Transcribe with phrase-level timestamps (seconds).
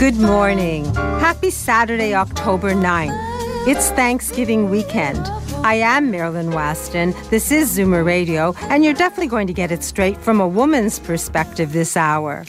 [0.00, 0.86] Good morning.
[0.94, 3.68] Happy Saturday, October 9th.
[3.68, 5.18] It's Thanksgiving weekend.
[5.62, 7.14] I am Marilyn Weston.
[7.28, 10.98] This is Zoomer Radio, and you're definitely going to get it straight from a woman's
[10.98, 12.46] perspective this hour.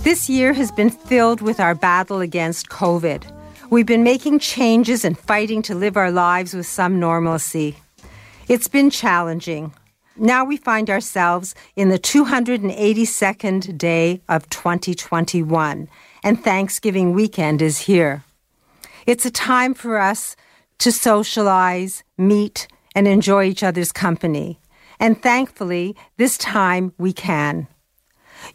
[0.00, 3.30] This year has been filled with our battle against COVID.
[3.68, 7.76] We've been making changes and fighting to live our lives with some normalcy.
[8.48, 9.74] It's been challenging.
[10.16, 15.88] Now we find ourselves in the 282nd day of 2021,
[16.24, 18.24] and Thanksgiving weekend is here.
[19.06, 20.34] It's a time for us
[20.78, 24.58] to socialize, meet, and enjoy each other's company.
[24.98, 27.68] And thankfully, this time we can.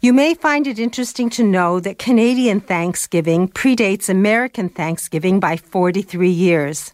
[0.00, 6.28] You may find it interesting to know that Canadian Thanksgiving predates American Thanksgiving by 43
[6.28, 6.92] years.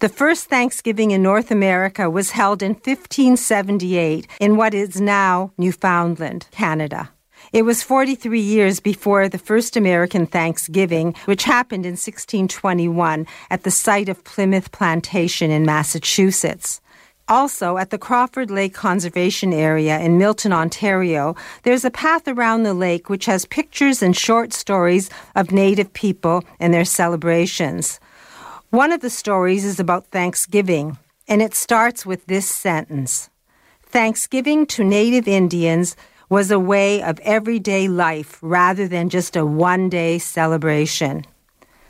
[0.00, 6.48] The first Thanksgiving in North America was held in 1578 in what is now Newfoundland,
[6.50, 7.10] Canada.
[7.52, 13.72] It was 43 years before the first American Thanksgiving, which happened in 1621 at the
[13.72, 16.80] site of Plymouth Plantation in Massachusetts.
[17.26, 21.34] Also, at the Crawford Lake Conservation Area in Milton, Ontario,
[21.64, 26.44] there's a path around the lake which has pictures and short stories of Native people
[26.60, 27.98] and their celebrations.
[28.70, 33.28] One of the stories is about Thanksgiving, and it starts with this sentence
[33.82, 35.96] Thanksgiving to Native Indians
[36.30, 41.24] was a way of everyday life rather than just a one day celebration.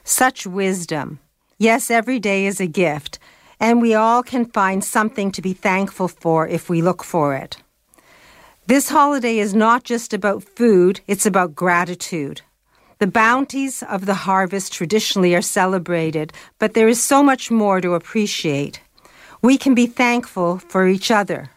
[0.03, 1.21] Such wisdom.
[1.59, 3.19] Yes, every day is a gift,
[3.61, 7.59] and we all can find something to be thankful for if we look for it.
[8.67, 12.41] This holiday is not just about food, it's about gratitude.
[12.99, 17.95] The bounties of the harvest traditionally are celebrated, but there is so much more to
[17.95, 18.81] appreciate.
[19.43, 21.51] We can be thankful for each other.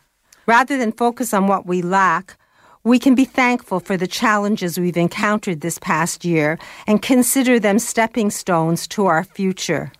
[0.46, 2.38] Rather than focus on what we lack,
[2.84, 7.80] we can be thankful for the challenges we've encountered this past year and consider them
[7.80, 9.92] stepping stones to our future.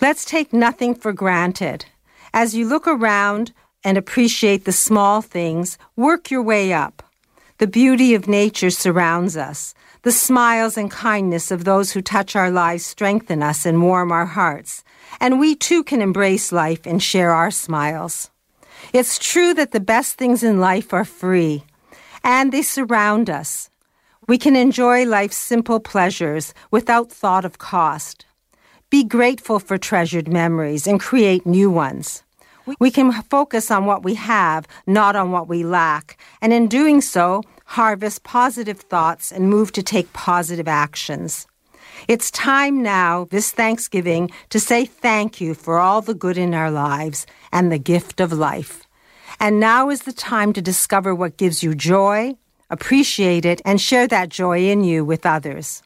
[0.00, 1.84] Let's take nothing for granted.
[2.32, 3.52] As you look around
[3.82, 7.02] and appreciate the small things, work your way up.
[7.58, 9.74] The beauty of nature surrounds us.
[10.02, 14.26] The smiles and kindness of those who touch our lives strengthen us and warm our
[14.26, 14.84] hearts.
[15.20, 18.30] And we too can embrace life and share our smiles.
[18.92, 21.64] It's true that the best things in life are free,
[22.22, 23.70] and they surround us.
[24.28, 28.26] We can enjoy life's simple pleasures without thought of cost.
[28.90, 32.22] Be grateful for treasured memories and create new ones.
[32.78, 37.00] We can focus on what we have, not on what we lack, and in doing
[37.00, 41.46] so, harvest positive thoughts and move to take positive actions.
[42.08, 46.70] It's time now, this Thanksgiving, to say thank you for all the good in our
[46.70, 48.84] lives and the gift of life.
[49.42, 52.36] And now is the time to discover what gives you joy,
[52.68, 55.82] appreciate it, and share that joy in you with others.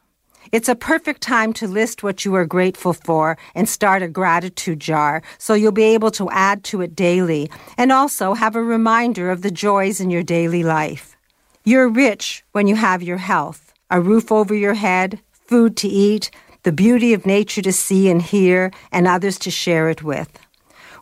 [0.51, 4.81] It's a perfect time to list what you are grateful for and start a gratitude
[4.81, 9.31] jar so you'll be able to add to it daily and also have a reminder
[9.31, 11.15] of the joys in your daily life.
[11.63, 16.29] You're rich when you have your health, a roof over your head, food to eat,
[16.63, 20.44] the beauty of nature to see and hear, and others to share it with.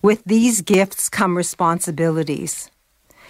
[0.03, 2.69] With these gifts come responsibilities.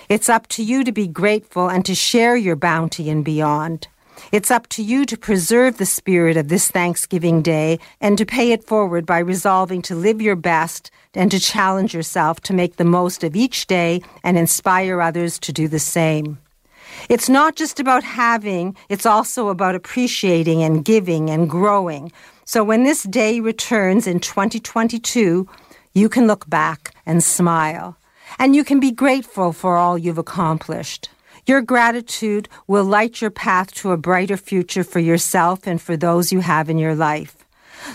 [0.09, 3.87] It's up to you to be grateful and to share your bounty and beyond.
[4.31, 8.53] It's up to you to preserve the spirit of this Thanksgiving Day and to pay
[8.53, 12.85] it forward by resolving to live your best and to challenge yourself to make the
[12.85, 16.39] most of each day and inspire others to do the same.
[17.07, 22.11] It's not just about having, it's also about appreciating and giving and growing.
[22.45, 25.47] So when this day returns in 2022,
[25.93, 27.97] you can look back and smile.
[28.39, 31.09] And you can be grateful for all you've accomplished.
[31.45, 36.31] Your gratitude will light your path to a brighter future for yourself and for those
[36.31, 37.45] you have in your life.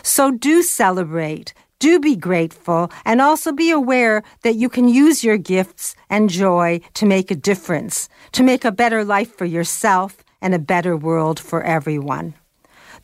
[0.02, 5.38] So do celebrate, do be grateful and also be aware that you can use your
[5.38, 10.54] gifts and joy to make a difference, to make a better life for yourself and
[10.54, 12.34] a better world for everyone.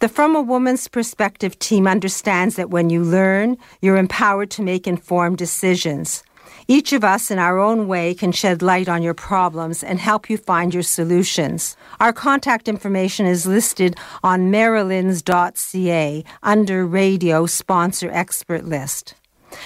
[0.01, 4.87] The From a Woman's Perspective team understands that when you learn, you're empowered to make
[4.87, 6.25] informed decisions.
[6.67, 10.31] Each of us, in our own way, can shed light on your problems and help
[10.31, 11.77] you find your solutions.
[12.01, 19.15] Our contact information is listed on marilyns.ca under Radio Sponsor Expert List.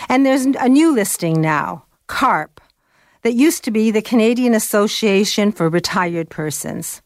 [0.09, 2.61] And there's a new listing now, CARP,
[3.23, 7.01] that used to be the Canadian Association for Retired Persons.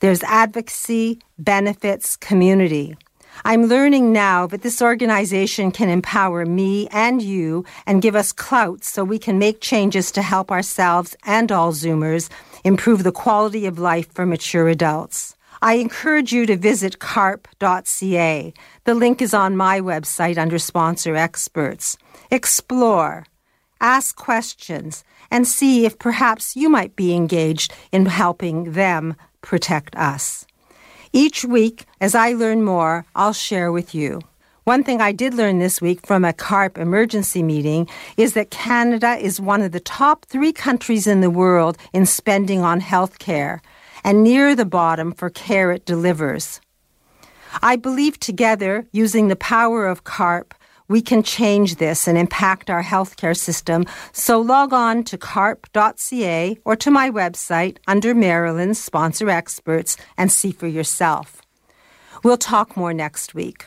[0.00, 2.96] There's advocacy, benefits, community.
[3.44, 8.84] I'm learning now that this organization can empower me and you and give us clout
[8.84, 12.30] so we can make changes to help ourselves and all Zoomers
[12.62, 15.36] improve the quality of life for mature adults.
[15.60, 18.52] I encourage you to visit carp.ca.
[18.84, 21.96] The link is on my website under Sponsor Experts.
[22.30, 23.26] Explore,
[23.80, 30.46] ask questions, and see if perhaps you might be engaged in helping them protect us.
[31.12, 34.20] Each week, as I learn more, I'll share with you.
[34.64, 37.86] One thing I did learn this week from a CARP emergency meeting
[38.16, 42.62] is that Canada is one of the top three countries in the world in spending
[42.62, 43.60] on health care
[44.02, 46.60] and near the bottom for care it delivers.
[47.62, 50.54] I believe together, using the power of CARP,
[50.88, 53.84] we can change this and impact our healthcare system.
[54.12, 60.52] So log on to carp.ca or to my website under Marilyn's Sponsor Experts and see
[60.52, 61.40] for yourself.
[62.22, 63.66] We'll talk more next week.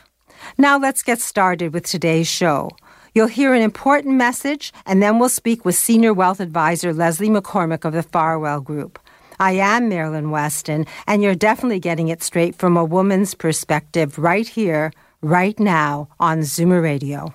[0.56, 2.70] Now let's get started with today's show.
[3.14, 7.84] You'll hear an important message, and then we'll speak with Senior Wealth Advisor Leslie McCormick
[7.84, 8.98] of the Farwell Group.
[9.40, 14.46] I am Marilyn Weston, and you're definitely getting it straight from a woman's perspective right
[14.46, 14.92] here
[15.22, 17.34] right now on Zoomer Radio.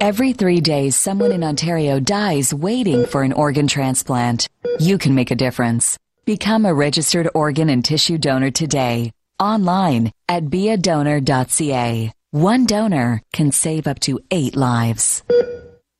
[0.00, 4.48] Every three days, someone in Ontario dies waiting for an organ transplant.
[4.80, 5.96] You can make a difference.
[6.24, 9.12] Become a registered organ and tissue donor today.
[9.38, 12.12] Online at beadonor.ca.
[12.32, 15.22] One donor can save up to eight lives.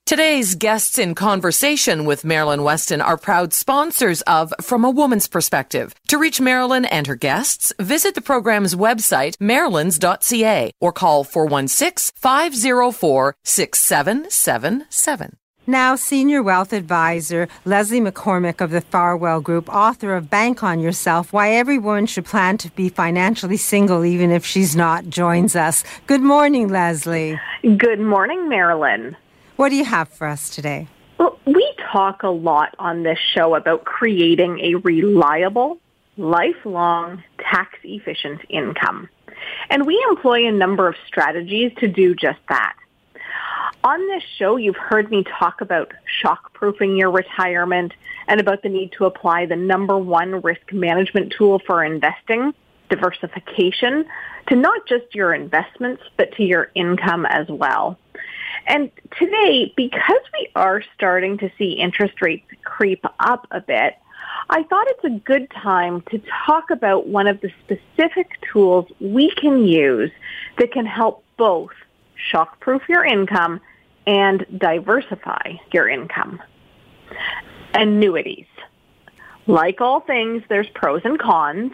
[0.04, 5.94] Today's guests in conversation with Marilyn Weston are proud sponsors of From a Woman's Perspective.
[6.08, 13.36] To reach Marilyn and her guests, visit the program's website, marilyns.ca, or call 416 504
[13.44, 15.36] 6777.
[15.68, 21.32] Now, Senior Wealth Advisor Leslie McCormick of the Farwell Group, author of Bank on Yourself
[21.32, 25.84] Why Every Woman Should Plan to Be Financially Single Even If She's Not, joins us.
[26.08, 27.40] Good morning, Leslie.
[27.62, 29.16] Good morning, Marilyn.
[29.56, 30.88] What do you have for us today?
[31.18, 35.78] Well, we talk a lot on this show about creating a reliable,
[36.16, 39.08] lifelong, tax efficient income.
[39.70, 42.74] And we employ a number of strategies to do just that.
[43.84, 47.92] On this show, you've heard me talk about shock-proofing your retirement
[48.28, 52.54] and about the need to apply the number one risk management tool for investing,
[52.88, 54.06] diversification,
[54.48, 57.98] to not just your investments, but to your income as well.
[58.66, 63.94] And today, because we are starting to see interest rates creep up a bit,
[64.50, 69.30] I thought it's a good time to talk about one of the specific tools we
[69.30, 70.10] can use
[70.58, 71.72] that can help both
[72.32, 73.60] shockproof your income
[74.06, 76.40] and diversify your income.
[77.74, 78.46] Annuities.
[79.46, 81.72] Like all things, there's pros and cons,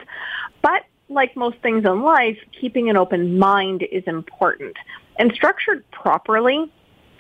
[0.63, 4.77] but like most things in life, keeping an open mind is important.
[5.19, 6.71] And structured properly,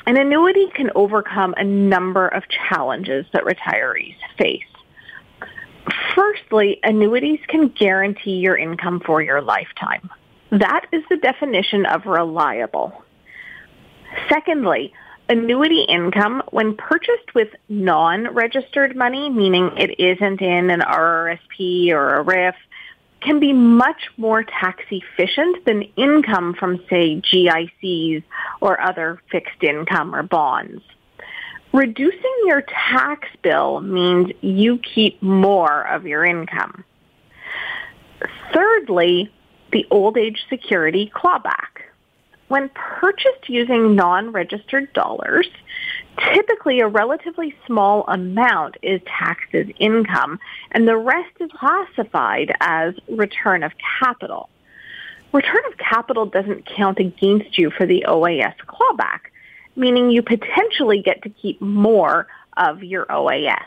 [0.09, 4.63] an annuity can overcome a number of challenges that retirees face.
[6.15, 10.09] Firstly, annuities can guarantee your income for your lifetime.
[10.51, 13.05] That is the definition of reliable.
[14.31, 14.95] Secondly,
[15.29, 22.25] annuity income, when purchased with non-registered money, meaning it isn't in an RRSP or a
[22.25, 22.55] RRIF,
[23.21, 28.23] can be much more tax efficient than income from, say, GICs
[28.61, 30.83] or other fixed income or bonds.
[31.73, 36.85] Reducing your tax bill means you keep more of your income.
[38.53, 39.31] Thirdly,
[39.73, 41.83] the old age security clawback.
[42.49, 45.47] When purchased using non-registered dollars,
[46.33, 50.41] typically a relatively small amount is taxed as income
[50.73, 54.49] and the rest is classified as return of capital.
[55.33, 59.21] Return of capital doesn't count against you for the OAS clawback,
[59.77, 63.63] meaning you potentially get to keep more of your OAS.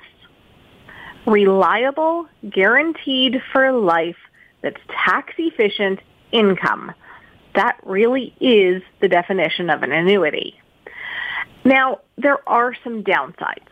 [1.28, 4.18] Reliable, guaranteed for life,
[4.62, 6.00] that's tax efficient
[6.32, 6.92] income.
[7.54, 10.60] That really is the definition of an annuity.
[11.64, 13.70] Now, there are some downsides.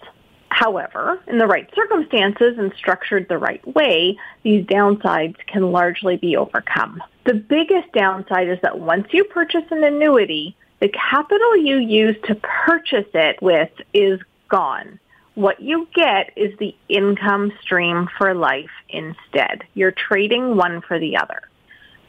[0.51, 6.35] However, in the right circumstances and structured the right way, these downsides can largely be
[6.35, 7.01] overcome.
[7.25, 12.35] The biggest downside is that once you purchase an annuity, the capital you use to
[12.35, 14.99] purchase it with is gone.
[15.39, 19.63] what you get is the income stream for life instead.
[19.73, 21.43] You're trading one for the other.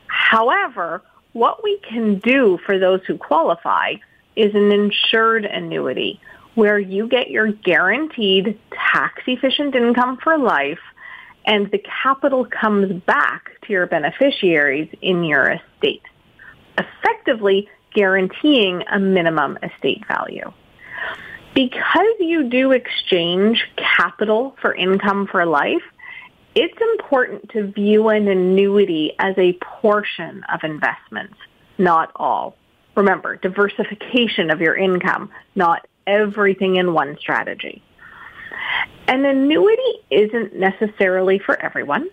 [0.09, 3.95] However, what we can do for those who qualify
[4.35, 6.21] is an insured annuity
[6.55, 10.81] where you get your guaranteed tax efficient income for life
[11.47, 16.03] and the capital comes back to your beneficiaries in your estate,
[16.79, 20.53] effectively guaranteeing a minimum estate value.
[21.55, 25.83] Because you do exchange capital for income for life,
[26.55, 31.37] it's important to view an annuity as a portion of investments,
[31.79, 32.57] not all.
[32.97, 37.83] Remember, diversification of your income, not everything in one strategy.
[39.07, 42.09] An annuity isn't necessarily for everyone.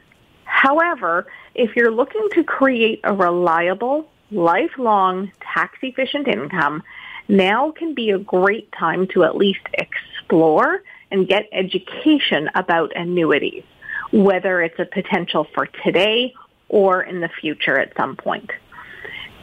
[0.45, 6.83] However, if you're looking to create a reliable, lifelong, tax-efficient income,
[7.27, 13.63] now can be a great time to at least explore and get education about annuities,
[14.11, 16.33] whether it's a potential for today
[16.69, 18.49] or in the future at some point.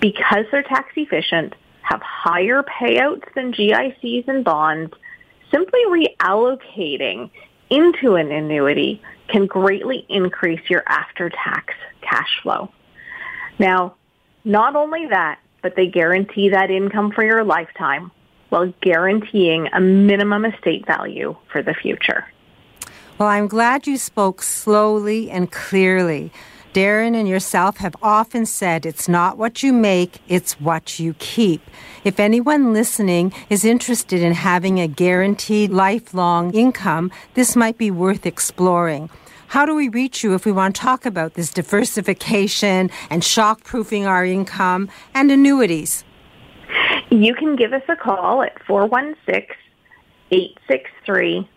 [0.01, 1.55] Because they're tax efficient,
[1.85, 4.93] have higher payouts than GICs and bonds,
[5.51, 7.31] simply reallocating
[7.71, 12.71] into an annuity can greatly increase your after-tax cash flow.
[13.59, 13.95] Now,
[14.45, 18.11] not only that, but they guarantee that income for your lifetime
[18.49, 22.27] while guaranteeing a minimum estate value for the future.
[23.19, 26.33] Well, I'm glad you spoke slowly and clearly.
[26.75, 31.63] Darren and yourself have often said it's not what you make, it's what you keep.
[32.03, 38.27] If anyone listening is interested in having a guaranteed lifelong income, this might be worth
[38.27, 39.09] exploring.
[39.47, 43.63] How do we reach you if we want to talk about this diversification and shock
[43.63, 46.03] proofing our income and annuities?
[47.09, 49.55] You can give us a call at 416
[50.33, 51.49] 863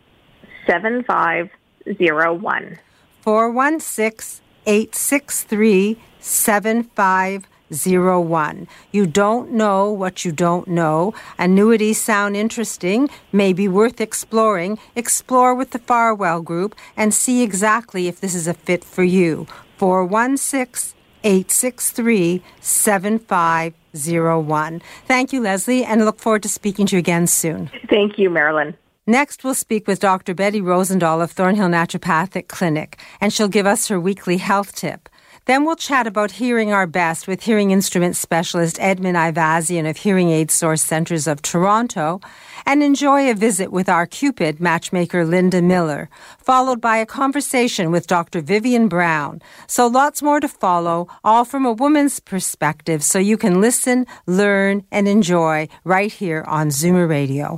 [0.68, 2.80] 7501.
[3.22, 8.68] 416 863 7501.
[8.92, 11.14] You don't know what you don't know.
[11.40, 14.78] Annuities sound interesting, may be worth exploring.
[14.96, 19.48] Explore with the Farwell Group and see exactly if this is a fit for you.
[19.78, 24.82] 416 863 7501.
[25.06, 27.70] Thank you, Leslie, and look forward to speaking to you again soon.
[27.90, 28.76] Thank you, Marilyn.
[29.10, 30.34] Next, we'll speak with Dr.
[30.34, 35.08] Betty Rosendahl of Thornhill Naturopathic Clinic, and she'll give us her weekly health tip.
[35.46, 40.30] Then we'll chat about hearing our best with hearing instrument specialist Edmund Ivazian of Hearing
[40.30, 42.20] Aid Source Centres of Toronto,
[42.66, 48.08] and enjoy a visit with our Cupid matchmaker Linda Miller, followed by a conversation with
[48.08, 48.42] Dr.
[48.42, 49.42] Vivian Brown.
[49.68, 54.84] So lots more to follow, all from a woman's perspective, so you can listen, learn,
[54.92, 57.58] and enjoy right here on Zoomer Radio.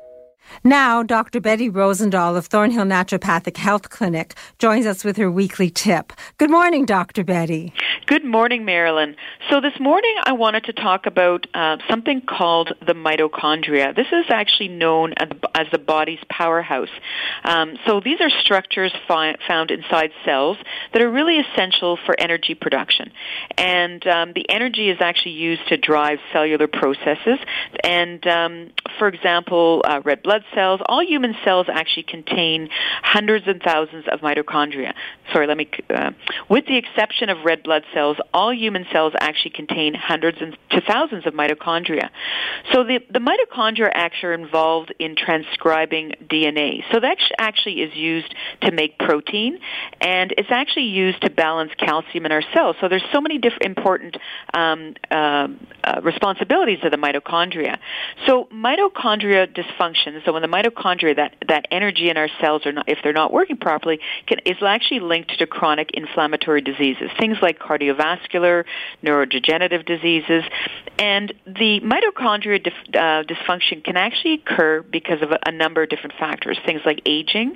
[0.63, 1.41] Now, Dr.
[1.41, 6.13] Betty Rosendahl of Thornhill Naturopathic Health Clinic joins us with her weekly tip.
[6.37, 7.23] Good morning, Dr.
[7.23, 7.73] Betty.
[8.05, 9.15] Good morning, Marilyn.
[9.49, 13.95] So this morning I wanted to talk about uh, something called the mitochondria.
[13.95, 16.89] This is actually known as, the body's powerhouse.
[17.43, 20.57] Um, so these are structures fi- found inside cells
[20.91, 23.11] that are really essential for energy production.
[23.57, 27.39] And um, the energy is actually used to drive cellular processes.
[27.83, 32.69] And um, for example, uh, red blood cells, all human cells actually contain
[33.01, 34.93] hundreds and thousands of mitochondria.
[35.33, 36.11] Sorry, let me, uh,
[36.49, 40.81] with the exception of red blood cells, all human cells actually contain hundreds and to
[40.81, 42.09] thousands of mitochondria.
[42.71, 46.83] So the, the mitochondria actually are involved in transcribing DNA.
[46.91, 49.59] So that actually is used to make protein,
[49.99, 52.75] and it's actually used to balance calcium in our cells.
[52.81, 54.17] So there's so many different important
[54.53, 55.47] um, uh,
[55.83, 57.77] uh, responsibilities of the mitochondria.
[58.27, 62.89] So mitochondria dysfunction, so when the mitochondria, that, that energy in our cells are not,
[62.89, 67.59] if they're not working properly, can, is actually linked to chronic inflammatory diseases, things like
[67.59, 68.65] cardiovascular,
[69.03, 70.43] neurodegenerative diseases,
[70.99, 75.89] and the mitochondria dif, uh, dysfunction can actually occur because of a, a, number of
[75.89, 77.55] different factors, things like aging,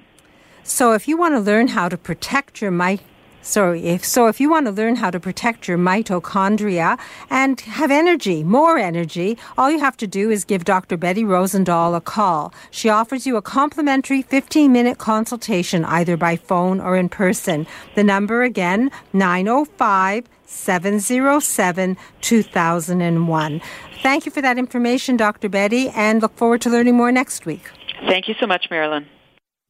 [0.63, 3.14] So if you want to learn how to protect your mitochondria,
[3.45, 6.97] so if, so if you want to learn how to protect your mitochondria
[7.29, 10.97] and have energy, more energy, all you have to do is give Dr.
[10.97, 12.51] Betty Rosendahl a call.
[12.71, 17.67] She offers you a complimentary 15 minute consultation either by phone or in person.
[17.93, 23.61] The number again, 905 707 2001.
[24.01, 25.49] Thank you for that information, Dr.
[25.49, 27.69] Betty, and look forward to learning more next week.
[28.07, 29.05] Thank you so much, Marilyn.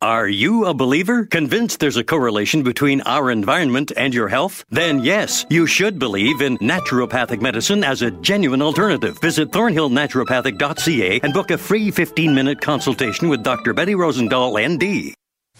[0.02, 1.25] Are you a believer?
[1.25, 4.66] Convinced there's a correlation between our environment and your health?
[4.70, 9.18] Then yes, you should believe in naturopathic medicine as a genuine alternative.
[9.22, 13.74] Visit thornhillnaturopathic.ca and book a free 15 minute consultation with Dr.
[13.74, 15.16] Betty Rosendahl, ND.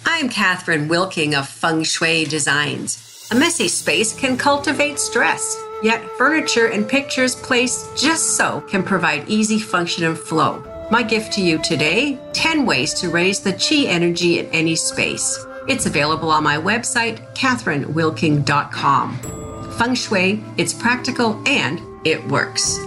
[0.06, 3.30] I'm Catherine Wilking of Feng Shui Designs.
[3.32, 9.30] A messy space can cultivate stress, yet furniture and pictures placed just so can provide
[9.30, 10.75] easy function and flow.
[10.92, 15.44] My gift to you today 10 ways to raise the chi energy in any space.
[15.68, 19.72] It's available on my website, catherinewilking.com.
[19.80, 22.78] Feng Shui, it's practical and it works.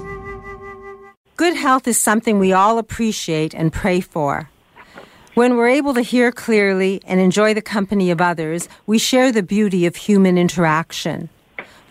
[1.36, 4.48] Good health is something we all appreciate and pray for.
[5.34, 9.42] When we're able to hear clearly and enjoy the company of others, we share the
[9.42, 11.30] beauty of human interaction.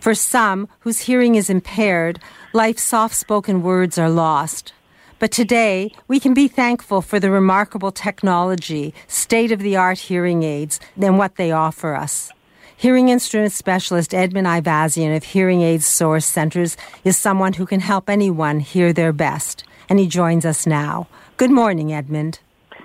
[0.00, 2.18] For some whose hearing is impaired,
[2.54, 4.72] life's soft spoken words are lost.
[5.18, 10.44] But today, we can be thankful for the remarkable technology, state of the art hearing
[10.44, 12.30] aids, and what they offer us.
[12.76, 18.08] Hearing instrument specialist Edmund Ivazian of Hearing Aids Source Centers is someone who can help
[18.08, 21.08] anyone hear their best, and he joins us now.
[21.36, 22.38] Good morning, Edmund.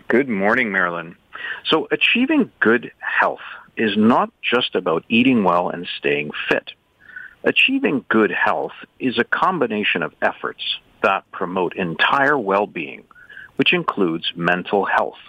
[0.08, 1.16] Good morning, Marilyn.
[1.66, 3.46] So, achieving good health
[3.78, 6.72] is not just about eating well and staying fit.
[7.44, 10.64] Achieving good health is a combination of efforts
[11.04, 13.04] that promote entire well-being,
[13.58, 15.20] which includes mental health.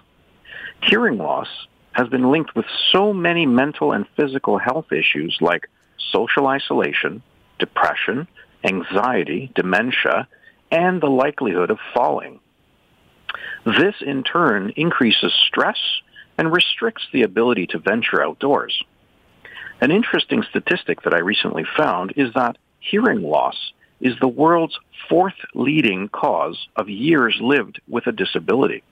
[0.83, 1.49] Hearing loss
[1.93, 5.69] has been linked with so many mental and physical health issues like
[6.11, 7.23] social isolation,
[7.59, 8.27] depression,
[8.65, 10.27] anxiety, dementia,
[10.71, 12.41] and the likelihood of falling.
[13.65, 15.79] This in turn increases stress
[16.37, 18.83] and restricts the ability to venture outdoors.
[19.81, 23.57] An interesting statistic that I recently found is that hearing loss
[24.01, 24.79] is the world's
[25.09, 28.83] fourth leading cause of years lived with a disability.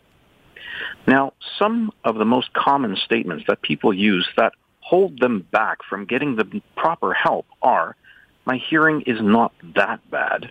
[1.07, 6.05] Now, some of the most common statements that people use that hold them back from
[6.05, 7.97] getting the proper help are,
[8.45, 10.51] my hearing is not that bad.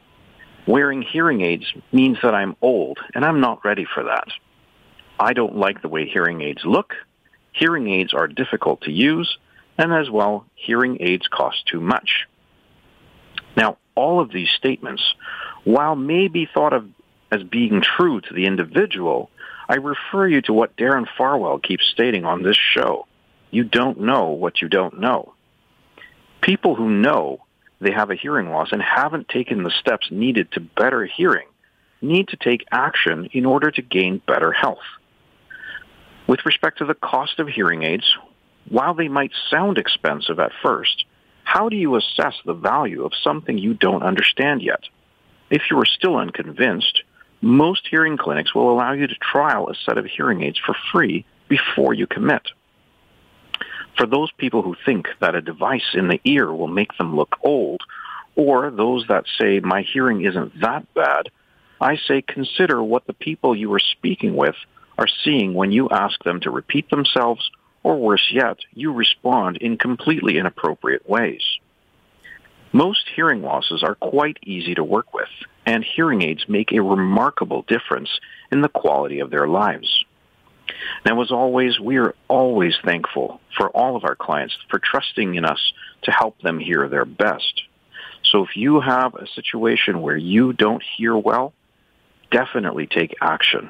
[0.68, 4.28] Wearing hearing aids means that I'm old and I'm not ready for that.
[5.20, 6.94] I don't like the way hearing aids look.
[7.52, 9.38] Hearing aids are difficult to use.
[9.78, 12.28] And as well, hearing aids cost too much.
[13.56, 15.04] Now, all of these statements,
[15.64, 16.88] while may be thought of
[17.32, 19.30] as being true to the individual,
[19.70, 23.08] I refer you to what Darren Farwell keeps stating on this show.
[23.52, 25.34] You don't know what you don't know.
[26.42, 27.46] People who know
[27.80, 31.48] they have a hearing loss and haven't taken the steps needed to better hearing
[32.02, 34.80] need to take action in order to gain better health.
[36.28, 38.16] With respect to the cost of hearing aids,
[38.70, 41.06] while they might sound expensive at first,
[41.54, 44.86] how do you assess the value of something you don't understand yet?
[45.50, 47.04] If you are still unconvinced,
[47.42, 51.26] most hearing clinics will allow you to trial a set of hearing aids for free
[51.50, 52.44] before you commit.
[53.98, 57.36] For those people who think that a device in the ear will make them look
[57.44, 57.82] old,
[58.38, 61.28] or those that say my hearing isn't that bad,
[61.82, 64.56] I say consider what the people you are speaking with
[64.98, 67.52] are seeing when you ask them to repeat themselves
[67.84, 71.42] or worse yet, you respond in completely inappropriate ways.
[72.74, 75.30] Most hearing losses are quite easy to work with,
[75.66, 78.10] and hearing aids make a remarkable difference
[78.52, 80.06] in the quality of their lives.
[81.06, 85.44] Now, as always, we are always thankful for all of our clients for trusting in
[85.44, 87.64] us to help them hear their best.
[88.24, 91.54] So if you have a situation where you don't hear well,
[92.32, 93.70] definitely take action.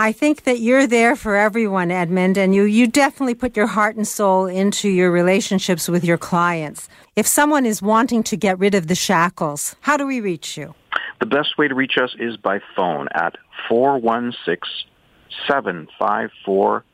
[0.00, 3.96] I think that you're there for everyone, Edmund, and you, you definitely put your heart
[3.96, 6.88] and soul into your relationships with your clients.
[7.16, 10.76] If someone is wanting to get rid of the shackles, how do we reach you?
[11.18, 13.34] The best way to reach us is by phone at
[13.68, 14.88] 416
[15.48, 16.84] 754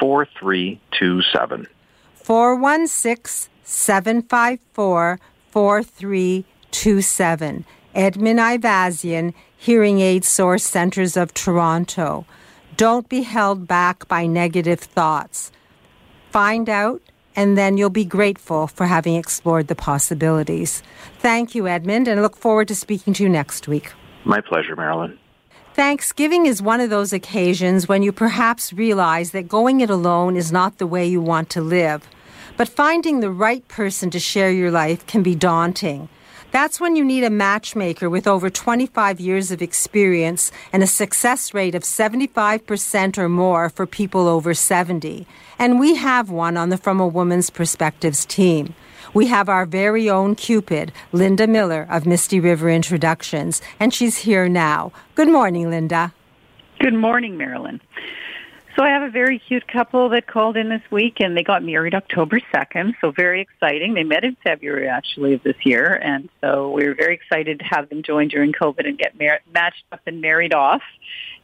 [0.00, 1.68] 4327.
[2.16, 5.20] 416 754
[5.52, 7.64] 4327.
[7.94, 12.26] Edmund Ivazian, Hearing Aid Source Centers of Toronto.
[12.76, 15.52] Don't be held back by negative thoughts.
[16.30, 17.02] Find out,
[17.36, 20.82] and then you'll be grateful for having explored the possibilities.
[21.18, 23.92] Thank you, Edmund, and I look forward to speaking to you next week.
[24.24, 25.18] My pleasure, Marilyn.
[25.74, 30.52] Thanksgiving is one of those occasions when you perhaps realize that going it alone is
[30.52, 32.06] not the way you want to live.
[32.56, 36.08] But finding the right person to share your life can be daunting.
[36.52, 41.54] That's when you need a matchmaker with over 25 years of experience and a success
[41.54, 45.28] rate of 75% or more for people over 70.
[45.60, 48.74] And we have one on the From a Woman's Perspectives team.
[49.14, 54.48] We have our very own Cupid, Linda Miller of Misty River Introductions, and she's here
[54.48, 54.92] now.
[55.14, 56.12] Good morning, Linda.
[56.80, 57.80] Good morning, Marilyn.
[58.76, 61.64] So I have a very cute couple that called in this week and they got
[61.64, 62.94] married October 2nd.
[63.00, 63.94] So very exciting.
[63.94, 65.94] They met in February actually of this year.
[65.94, 69.40] And so we were very excited to have them join during COVID and get mar-
[69.52, 70.82] matched up and married off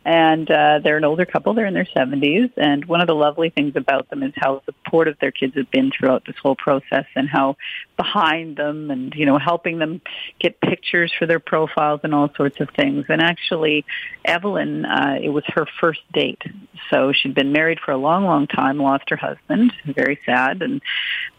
[0.06, 1.52] and uh, they're an older couple.
[1.52, 5.16] They're in their 70s, and one of the lovely things about them is how supportive
[5.20, 7.56] their kids have been throughout this whole process, and how
[7.96, 10.00] behind them, and you know, helping them
[10.38, 13.06] get pictures for their profiles and all sorts of things.
[13.08, 13.84] And actually,
[14.24, 16.42] Evelyn, uh, it was her first date,
[16.88, 20.82] so she'd been married for a long, long time, lost her husband, very sad, and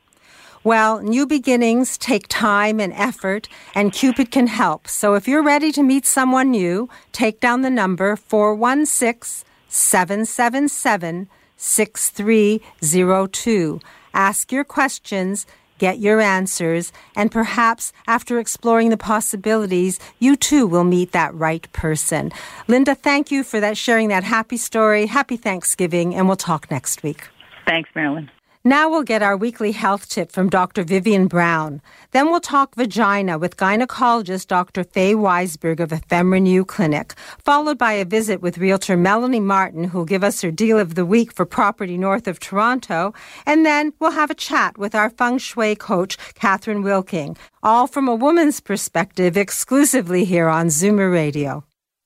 [0.63, 4.89] Well, new beginnings take time and effort, and Cupid can help.
[4.89, 13.79] So if you're ready to meet someone new, take down the number 416 777 6302.
[14.13, 15.45] Ask your questions,
[15.77, 21.71] get your answers, and perhaps after exploring the possibilities, you too will meet that right
[21.71, 22.31] person.
[22.67, 25.05] Linda, thank you for that sharing that happy story.
[25.05, 27.29] Happy Thanksgiving, and we'll talk next week.
[27.65, 28.29] Thanks, Marilyn.
[28.65, 30.83] Now we'll get our weekly health tip from Dr.
[30.83, 31.81] Vivian Brown.
[32.11, 34.83] Then we'll talk vagina with gynecologist Dr.
[34.83, 40.25] Faye Weisberg of FemRenew Clinic, followed by a visit with realtor Melanie Martin, who'll give
[40.25, 43.13] us her deal of the week for property north of Toronto.
[43.45, 48.09] And then we'll have a chat with our feng shui coach, Catherine Wilking, all from
[48.09, 51.63] a woman's perspective exclusively here on Zoomer Radio.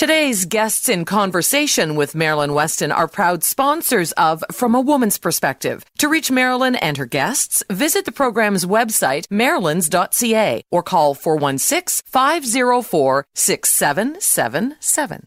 [0.00, 5.84] Today's guests in conversation with Marilyn Weston are proud sponsors of From a Woman's Perspective.
[5.98, 13.26] To reach Marilyn and her guests, visit the program's website, marilyns.ca, or call 416 504
[13.34, 15.26] 6777.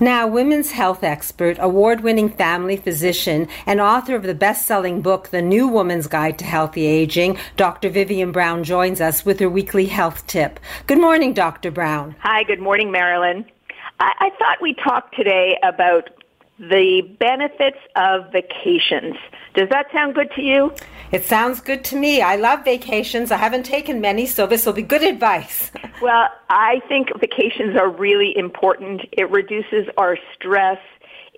[0.00, 5.28] Now, women's health expert, award winning family physician, and author of the best selling book,
[5.28, 7.88] The New Woman's Guide to Healthy Aging, Dr.
[7.88, 10.58] Vivian Brown joins us with her weekly health tip.
[10.88, 11.70] Good morning, Dr.
[11.70, 12.16] Brown.
[12.18, 13.44] Hi, good morning, Marilyn.
[14.02, 16.10] I, I thought we talked today about
[16.58, 19.14] the benefits of vacations.
[19.54, 20.72] Does that sound good to you?
[21.12, 22.20] It sounds good to me.
[22.20, 23.30] I love vacations.
[23.30, 25.70] I haven't taken many, so this will be good advice.
[26.02, 29.02] well, I think vacations are really important.
[29.12, 30.78] It reduces our stress.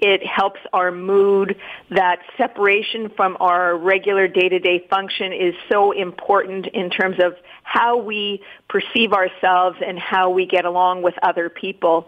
[0.06, 1.56] It helps our mood.
[1.88, 8.42] That separation from our regular day-to-day function is so important in terms of how we
[8.68, 12.06] perceive ourselves and how we get along with other people.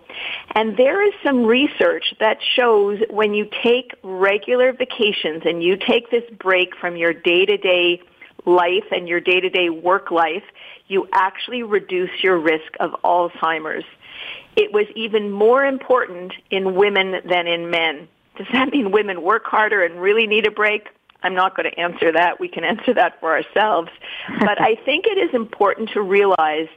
[0.55, 6.11] And there is some research that shows when you take regular vacations and you take
[6.11, 8.03] this break from your day-to-day
[8.45, 10.45] life and your day-to-day work life,
[10.89, 13.87] you actually reduce your risk of Alzheimer's.
[14.57, 18.09] It was even more important in women than in men.
[18.37, 20.89] Does that mean women work harder and really need a break?
[21.23, 22.41] I'm not going to answer that.
[22.41, 23.91] We can answer that for ourselves.
[24.41, 26.69] but I think it is important to realize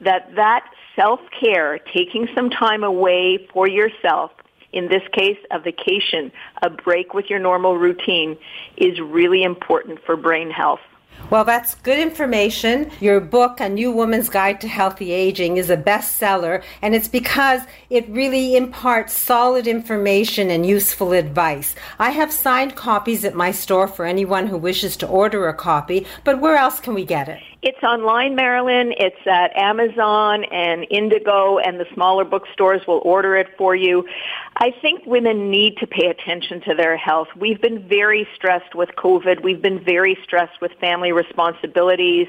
[0.00, 4.30] that that self-care, taking some time away for yourself,
[4.72, 6.30] in this case, a vacation,
[6.62, 8.36] a break with your normal routine,
[8.76, 10.80] is really important for brain health.
[11.28, 12.90] Well, that's good information.
[13.00, 17.62] Your book, A New Woman's Guide to Healthy Aging, is a bestseller, and it's because
[17.90, 21.74] it really imparts solid information and useful advice.
[21.98, 26.06] I have signed copies at my store for anyone who wishes to order a copy,
[26.22, 27.40] but where else can we get it?
[27.68, 28.92] It's online, Marilyn.
[28.96, 34.06] It's at Amazon and Indigo, and the smaller bookstores will order it for you.
[34.56, 37.26] I think women need to pay attention to their health.
[37.34, 39.42] We've been very stressed with COVID.
[39.42, 42.28] We've been very stressed with family responsibilities.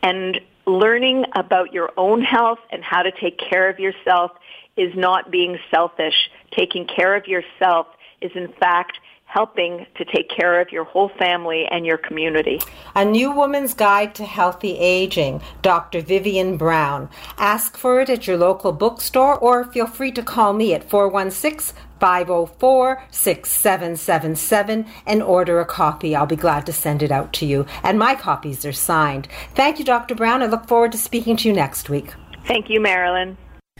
[0.00, 4.30] And learning about your own health and how to take care of yourself
[4.76, 6.30] is not being selfish.
[6.52, 7.88] Taking care of yourself
[8.20, 9.00] is in fact
[9.32, 12.60] helping to take care of your whole family and your community.
[12.94, 16.02] A New Woman's Guide to Healthy Aging, Dr.
[16.02, 17.08] Vivian Brown.
[17.38, 21.74] Ask for it at your local bookstore or feel free to call me at 416
[21.98, 26.14] 504 6777 and order a copy.
[26.14, 27.64] I'll be glad to send it out to you.
[27.82, 29.28] And my copies are signed.
[29.54, 30.14] Thank you, Dr.
[30.14, 30.42] Brown.
[30.42, 32.12] I look forward to speaking to you next week.
[32.46, 33.38] Thank you, Marilyn.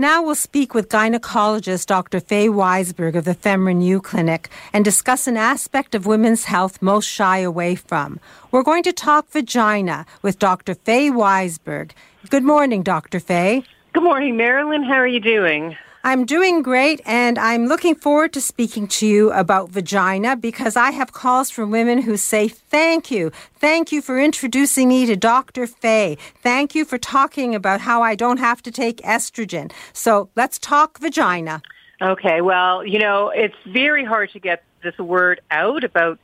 [0.00, 2.20] Now we'll speak with gynecologist Dr.
[2.20, 7.38] Faye Weisberg of the FemRenew Clinic and discuss an aspect of women's health most shy
[7.38, 8.20] away from.
[8.52, 10.76] We're going to talk vagina with Dr.
[10.76, 11.90] Faye Weisberg.
[12.30, 13.18] Good morning, Dr.
[13.18, 13.64] Faye.
[13.92, 14.84] Good morning, Marilyn.
[14.84, 15.76] How are you doing?
[16.08, 20.90] I'm doing great, and I'm looking forward to speaking to you about vagina because I
[20.90, 23.30] have calls from women who say, Thank you.
[23.56, 25.66] Thank you for introducing me to Dr.
[25.66, 26.16] Faye.
[26.42, 29.70] Thank you for talking about how I don't have to take estrogen.
[29.92, 31.60] So let's talk vagina.
[32.00, 36.18] Okay, well, you know, it's very hard to get this word out about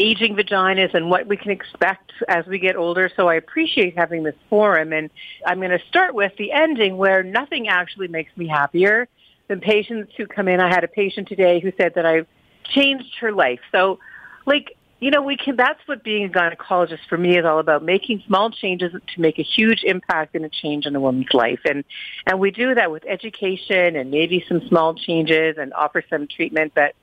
[0.00, 3.08] aging vaginas and what we can expect as we get older.
[3.14, 4.92] So I appreciate having this forum.
[4.92, 5.10] And
[5.46, 9.06] I'm going to start with the ending where nothing actually makes me happier
[9.48, 10.60] than patients who come in.
[10.60, 12.26] I had a patient today who said that I've
[12.64, 13.60] changed her life.
[13.72, 13.98] So
[14.46, 17.84] like, you know, we can, that's what being a gynecologist for me is all about,
[17.84, 21.60] making small changes to make a huge impact and a change in a woman's life.
[21.64, 21.84] And,
[22.26, 26.72] and we do that with education and maybe some small changes and offer some treatment,
[26.74, 26.94] but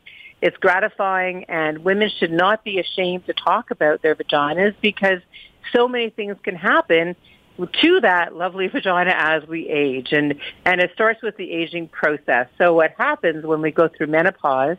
[0.42, 5.20] it's gratifying and women should not be ashamed to talk about their vaginas because
[5.74, 7.16] so many things can happen
[7.58, 10.12] to that lovely vagina as we age.
[10.12, 12.48] And, and it starts with the aging process.
[12.58, 14.78] So what happens when we go through menopause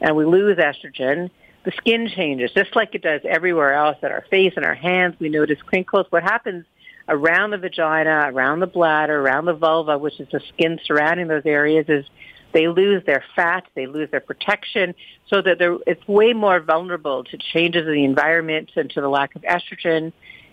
[0.00, 1.30] and we lose estrogen,
[1.64, 5.16] the skin changes just like it does everywhere else at our face and our hands.
[5.18, 6.06] We notice crinkles.
[6.10, 6.64] What happens
[7.08, 11.44] around the vagina, around the bladder, around the vulva, which is the skin surrounding those
[11.44, 12.06] areas, is
[12.52, 14.94] they lose their fat, they lose their protection,
[15.28, 19.34] so that it's way more vulnerable to changes in the environment and to the lack
[19.36, 20.12] of estrogen.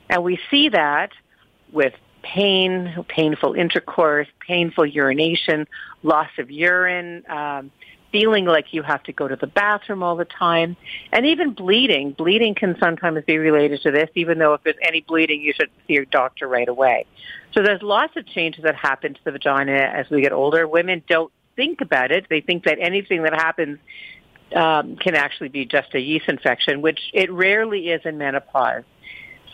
[0.10, 1.12] And we see that
[1.71, 5.67] with pain, painful intercourse, painful urination,
[6.03, 7.71] loss of urine, um,
[8.12, 10.75] feeling like you have to go to the bathroom all the time,
[11.12, 12.12] and even bleeding.
[12.12, 15.69] Bleeding can sometimes be related to this, even though if there's any bleeding, you should
[15.88, 17.06] see your doctor right away.
[17.53, 20.67] So there's lots of changes that happen to the vagina as we get older.
[20.67, 22.27] Women don't think about it.
[22.30, 23.80] They think that anything that happens
[24.56, 28.84] um, can actually be just a yeast infection, which it rarely is in menopause.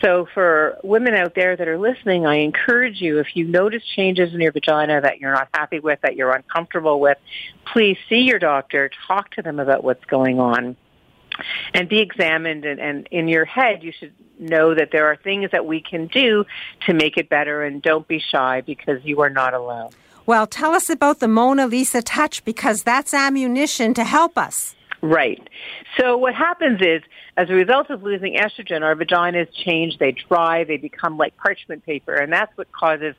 [0.04, 4.34] So for women out there that are listening, I encourage you, if you notice changes
[4.34, 7.16] in your vagina that you're not happy with, that you're uncomfortable with,
[7.72, 10.76] please see your doctor, talk to them about what's going on
[11.72, 15.50] and be examined and, and in your head you should know that there are things
[15.52, 16.44] that we can do
[16.86, 19.90] to make it better and don't be shy because you are not alone.
[20.26, 24.76] Well, tell us about the Mona Lisa touch because that's ammunition to help us.
[25.04, 25.50] Right.
[26.00, 27.02] So what happens is,
[27.36, 31.84] as a result of losing estrogen, our vaginas change, they dry, they become like parchment
[31.84, 33.14] paper, and that's what causes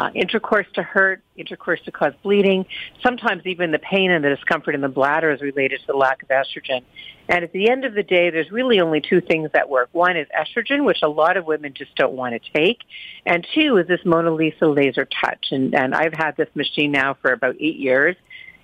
[0.00, 2.66] uh, intercourse to hurt, intercourse to cause bleeding.
[3.04, 6.24] Sometimes even the pain and the discomfort in the bladder is related to the lack
[6.24, 6.82] of estrogen.
[7.28, 9.90] And at the end of the day, there's really only two things that work.
[9.92, 12.80] One is estrogen, which a lot of women just don't want to take.
[13.24, 15.52] And two is this Mona Lisa laser touch.
[15.52, 18.16] And, and I've had this machine now for about eight years.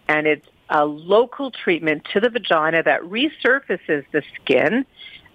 [0.09, 4.85] And it's a local treatment to the vagina that resurfaces the skin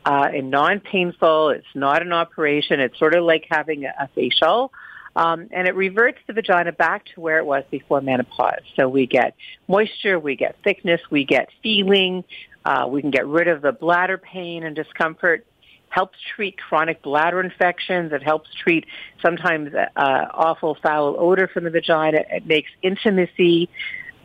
[0.06, 1.52] uh, and non-painful.
[1.52, 2.82] It's not an operation.
[2.82, 4.74] It's sort of like having a, facial.
[5.16, 8.64] Um, and it reverts the vagina back to where it was before menopause.
[8.76, 9.34] So we get
[9.70, 12.26] moisture, we get thickness, we get feeling,
[12.66, 15.46] uh, we can get rid of the bladder pain and discomfort.
[15.88, 18.12] Helps treat chronic bladder infections.
[18.12, 18.86] It helps treat
[19.22, 22.20] sometimes uh, awful foul odor from the vagina.
[22.30, 23.70] It makes intimacy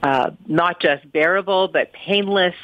[0.05, 2.55] uh, not just bearable but painless,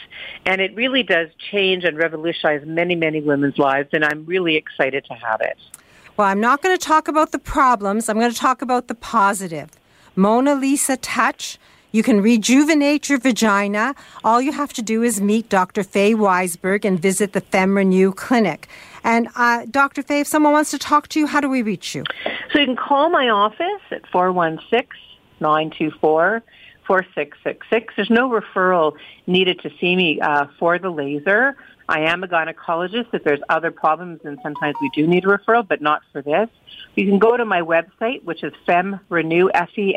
[0.45, 3.89] and it really does change and revolutionize many, many women's lives.
[3.93, 5.57] And I'm really excited to have it.
[6.19, 8.11] Well, I'm not going to talk about the problems.
[8.11, 9.71] I'm going to talk about the positive.
[10.15, 11.59] Mona Lisa Touch.
[11.93, 13.95] You can rejuvenate your vagina.
[14.23, 15.83] All you have to do is meet Dr.
[15.83, 18.69] Faye Weisberg and visit the FemRenew Clinic.
[19.03, 20.03] And uh, Dr.
[20.03, 22.05] Faye, if someone wants to talk to you, how do we reach you?
[22.53, 24.87] So you can call my office at 416
[25.41, 26.43] 924
[26.91, 27.95] 4666.
[27.95, 28.97] There's no referral
[29.29, 31.57] needed to see me uh, for the laser.
[31.89, 33.07] I am a gynecologist.
[33.13, 36.49] If there's other problems, then sometimes we do need a referral, but not for this.
[36.97, 39.95] You can go to my website, which is femrenew, F-E-M-R-E-N-E-W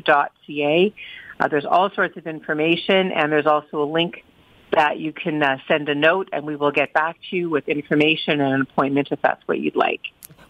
[0.00, 0.92] dot C-A.
[1.38, 4.24] Uh, there's all sorts of information, and there's also a link
[4.72, 7.68] that you can uh, send a note, and we will get back to you with
[7.68, 10.00] information and an appointment if that's what you'd like.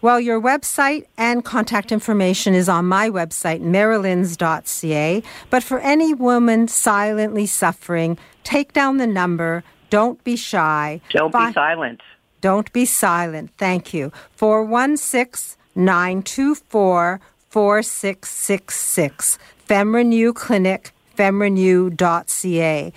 [0.07, 5.21] Well, your website and contact information is on my website, marilyns.ca.
[5.51, 9.65] But for any woman silently suffering, take down the number.
[9.91, 11.01] Don't be shy.
[11.11, 12.03] Don't be silent.
[12.41, 13.51] Don't be silent.
[13.59, 14.13] Thank you.
[14.37, 19.39] 416 924 4666.
[19.69, 22.93] FemRenew Clinic, femrenew.ca.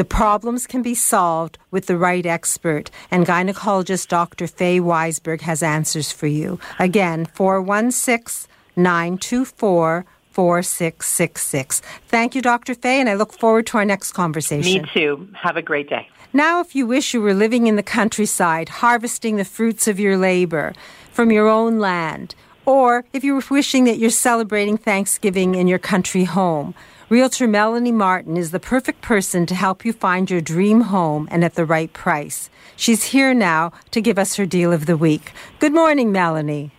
[0.00, 4.46] The problems can be solved with the right expert, and gynecologist Dr.
[4.46, 6.58] Faye Weisberg has answers for you.
[6.78, 11.82] Again, 416 924 4666.
[12.08, 12.74] Thank you, Dr.
[12.74, 14.84] Faye, and I look forward to our next conversation.
[14.84, 15.28] Me too.
[15.34, 16.08] Have a great day.
[16.32, 20.16] Now, if you wish you were living in the countryside, harvesting the fruits of your
[20.16, 20.72] labor
[21.12, 22.34] from your own land,
[22.64, 26.74] or if you were wishing that you're celebrating Thanksgiving in your country home,
[27.10, 31.44] Realtor Melanie Martin is the perfect person to help you find your dream home and
[31.44, 32.48] at the right price.
[32.76, 35.32] She's here now to give us her deal of the week.
[35.58, 36.70] Good morning, Melanie.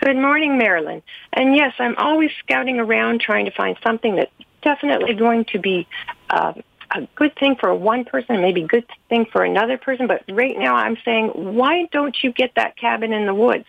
[0.00, 1.02] Good morning, Marilyn.
[1.34, 5.86] And yes, I'm always scouting around trying to find something that's definitely going to be
[6.30, 6.54] uh,
[6.90, 10.06] a good thing for one person, maybe good thing for another person.
[10.06, 13.66] But right now I'm saying, why don't you get that cabin in the woods?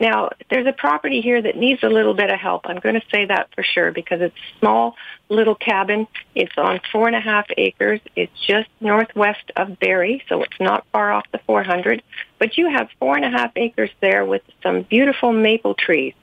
[0.00, 2.62] Now, there's a property here that needs a little bit of help.
[2.64, 4.96] I'm going to say that for sure because it's small
[5.28, 6.08] little cabin.
[6.34, 8.00] It's on four and a half acres.
[8.16, 12.02] It's just northwest of Barrie, so it's not far off the 400.
[12.38, 16.14] But you have four and a half acres there with some beautiful maple trees.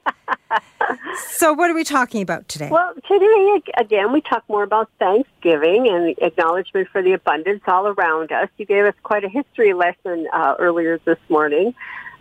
[1.31, 2.71] so, what are we talking about today?
[2.71, 8.33] Well, today, again, we talk more about Thanksgiving and acknowledgement for the abundance all around
[8.33, 8.49] us.
[8.57, 11.75] You gave us quite a history lesson uh, earlier this morning.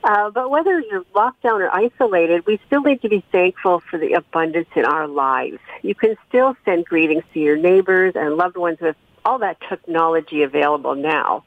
[0.08, 4.00] Uh, but whether you're locked down or isolated, we still need to be thankful for
[4.00, 5.58] the abundance in our lives.
[5.82, 8.96] You can still send greetings to your neighbors and loved ones with
[9.26, 11.44] all that technology available now.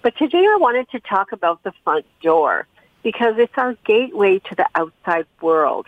[0.00, 2.66] But today I wanted to talk about the front door
[3.02, 5.86] because it's our gateway to the outside world.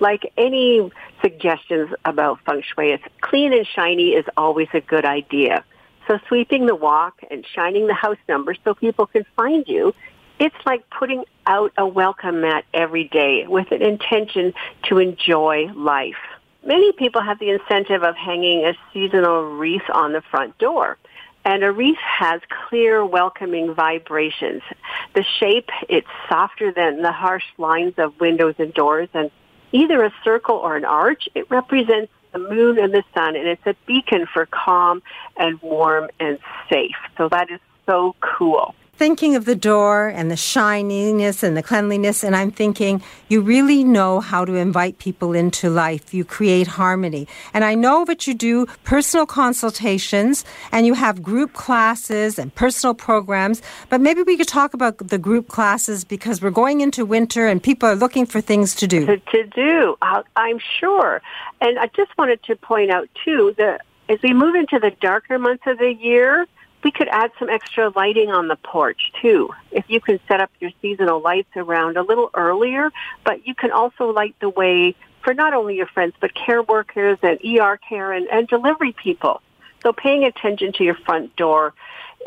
[0.00, 5.64] Like any suggestions about feng shui, it's clean and shiny is always a good idea.
[6.08, 9.92] So sweeping the walk and shining the house number so people can find you
[10.38, 14.52] it's like putting out a welcome mat every day with an intention
[14.84, 16.16] to enjoy life.
[16.64, 20.98] Many people have the incentive of hanging a seasonal wreath on the front door.
[21.44, 24.62] And a wreath has clear, welcoming vibrations.
[25.14, 29.08] The shape, it's softer than the harsh lines of windows and doors.
[29.14, 29.30] And
[29.70, 33.36] either a circle or an arch, it represents the moon and the sun.
[33.36, 35.02] And it's a beacon for calm
[35.36, 36.96] and warm and safe.
[37.16, 42.24] So that is so cool thinking of the door and the shininess and the cleanliness,
[42.24, 46.14] and I'm thinking, you really know how to invite people into life.
[46.14, 47.28] You create harmony.
[47.52, 52.94] And I know that you do personal consultations and you have group classes and personal
[52.94, 57.46] programs, but maybe we could talk about the group classes because we're going into winter
[57.46, 59.06] and people are looking for things to do.
[59.06, 61.20] To, to do, uh, I'm sure.
[61.60, 65.38] And I just wanted to point out, too, that as we move into the darker
[65.38, 66.46] months of the year,
[66.86, 69.50] we could add some extra lighting on the porch too.
[69.72, 72.92] If you can set up your seasonal lights around a little earlier,
[73.24, 77.18] but you can also light the way for not only your friends, but care workers
[77.24, 79.42] and ER care and, and delivery people.
[79.82, 81.74] So paying attention to your front door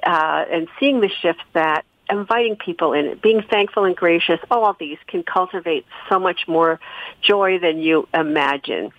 [0.05, 4.75] uh, and seeing the shifts that inviting people in, being thankful and gracious, all of
[4.77, 6.81] these can cultivate so much more
[7.21, 8.91] joy than you imagine.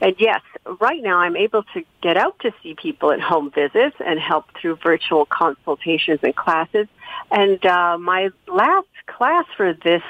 [0.00, 0.40] And yes,
[0.80, 4.46] right now I'm able to get out to see people at home visits and help
[4.60, 6.88] through virtual consultations and classes.
[7.30, 10.02] And uh, my last class for this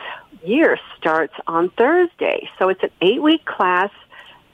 [0.44, 2.48] year starts on Thursday.
[2.58, 3.90] So it's an eight-week class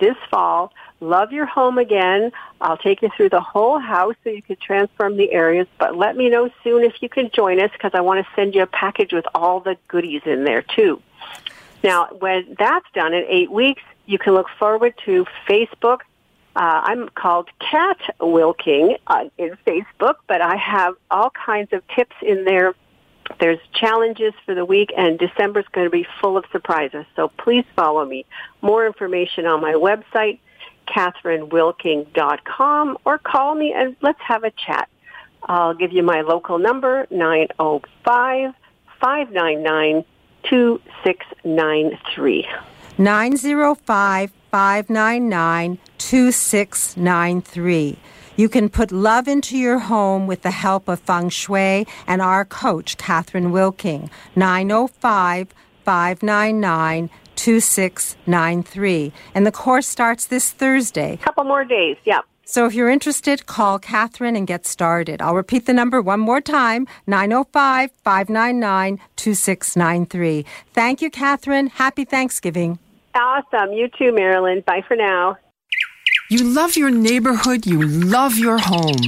[0.00, 0.72] this fall.
[1.00, 2.32] Love your home again.
[2.60, 5.68] I'll take you through the whole house so you can transform the areas.
[5.78, 8.54] But let me know soon if you can join us because I want to send
[8.54, 11.00] you a package with all the goodies in there too.
[11.84, 16.00] Now, when that's done in eight weeks, you can look forward to Facebook.
[16.56, 22.16] Uh, I'm called Cat Wilking uh, in Facebook, but I have all kinds of tips
[22.22, 22.74] in there.
[23.38, 27.04] There's challenges for the week, and December is going to be full of surprises.
[27.16, 28.24] So please follow me.
[28.62, 30.38] More information on my website,
[30.88, 34.88] catherinewilking.com, or call me and let's have a chat.
[35.42, 38.54] I'll give you my local number, 905
[39.00, 40.04] 599
[40.44, 42.48] 2693.
[42.98, 47.98] 905 599 2693.
[48.36, 52.44] You can put love into your home with the help of Feng Shui and our
[52.44, 54.10] coach, Catherine Wilking.
[54.36, 55.48] 905
[55.84, 59.12] 599 2693.
[59.34, 61.18] And the course starts this Thursday.
[61.18, 62.20] Couple more days, yeah.
[62.44, 65.20] So if you're interested, call Catherine and get started.
[65.20, 70.46] I'll repeat the number one more time 905 599 2693.
[70.72, 71.66] Thank you, Catherine.
[71.68, 72.78] Happy Thanksgiving.
[73.18, 73.72] Awesome.
[73.72, 74.62] You too, Marilyn.
[74.66, 75.38] Bye for now.
[76.30, 79.00] You love your neighborhood, you love your home.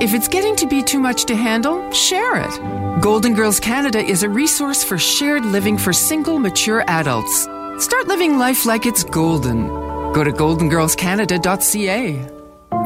[0.00, 3.02] If it's getting to be too much to handle, share it.
[3.02, 7.42] Golden Girls Canada is a resource for shared living for single, mature adults.
[7.78, 9.68] Start living life like it's golden.
[10.14, 12.35] Go to goldengirlscanada.ca.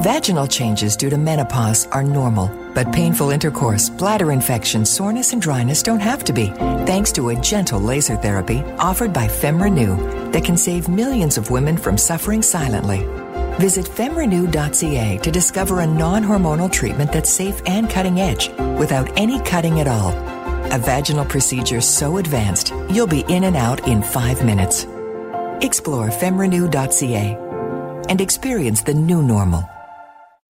[0.01, 5.83] Vaginal changes due to menopause are normal, but painful intercourse, bladder infection, soreness, and dryness
[5.83, 6.47] don't have to be,
[6.87, 11.77] thanks to a gentle laser therapy offered by FemRenew that can save millions of women
[11.77, 13.01] from suffering silently.
[13.59, 18.49] Visit femrenew.ca to discover a non hormonal treatment that's safe and cutting edge
[18.79, 20.13] without any cutting at all.
[20.73, 24.87] A vaginal procedure so advanced, you'll be in and out in five minutes.
[25.61, 27.37] Explore femrenew.ca
[28.09, 29.69] and experience the new normal.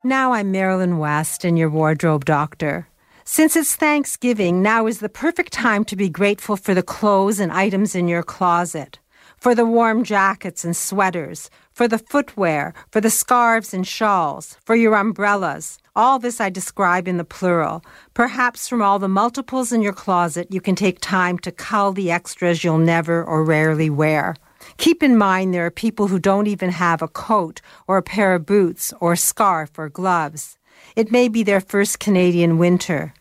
[0.02, 2.88] Now I'm Marilyn Weston your wardrobe doctor.
[3.26, 7.52] Since it's Thanksgiving, now is the perfect time to be grateful for the clothes and
[7.52, 8.98] items in your closet.
[9.40, 14.76] for the warm jackets and sweaters, for the footwear, for the scarves and shawls, for
[14.76, 15.78] your umbrellas.
[15.96, 17.82] All this I describe in the plural.
[18.12, 22.10] Perhaps from all the multiples in your closet, you can take time to cull the
[22.10, 24.36] extras you'll never or rarely wear.
[24.80, 28.34] Keep in mind there are people who don't even have a coat or a pair
[28.34, 30.56] of boots or a scarf or gloves.
[30.96, 33.12] It may be their first Canadian winter.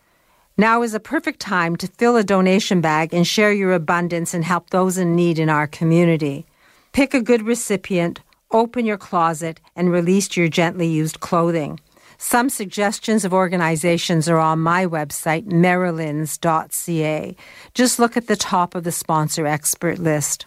[0.55, 4.45] Now is a perfect time to fill a donation bag and share your abundance and
[4.45, 6.45] help those in need in our community.
[6.93, 11.78] Pick a good recipient, open your closet, and release your gently used clothing.
[12.18, 17.36] Some suggestions of organizations are on my website, marilyns.ca.
[17.74, 20.45] Just look at the top of the sponsor expert list.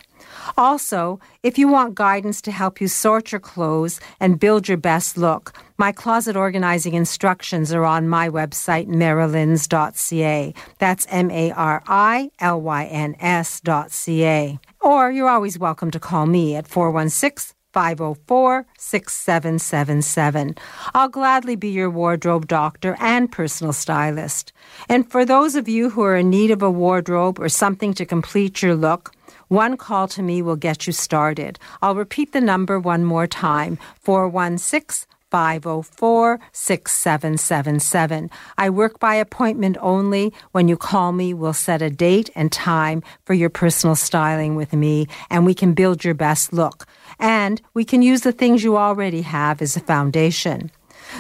[0.57, 5.17] Also, if you want guidance to help you sort your clothes and build your best
[5.17, 10.55] look, my closet organizing instructions are on my website, marilyns.ca.
[10.79, 14.59] That's M A R I L Y N S.ca.
[14.81, 20.55] Or you're always welcome to call me at 416 504 6777.
[20.95, 24.53] I'll gladly be your wardrobe doctor and personal stylist.
[24.89, 28.05] And for those of you who are in need of a wardrobe or something to
[28.05, 29.13] complete your look,
[29.53, 31.59] one call to me will get you started.
[31.83, 38.31] I'll repeat the number one more time 416 504 6777.
[38.57, 40.33] I work by appointment only.
[40.53, 44.73] When you call me, we'll set a date and time for your personal styling with
[44.73, 46.87] me, and we can build your best look.
[47.19, 50.71] And we can use the things you already have as a foundation.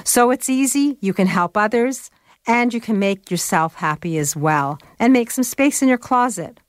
[0.04, 2.10] So it's easy, you can help others,
[2.46, 6.60] and you can make yourself happy as well, and make some space in your closet.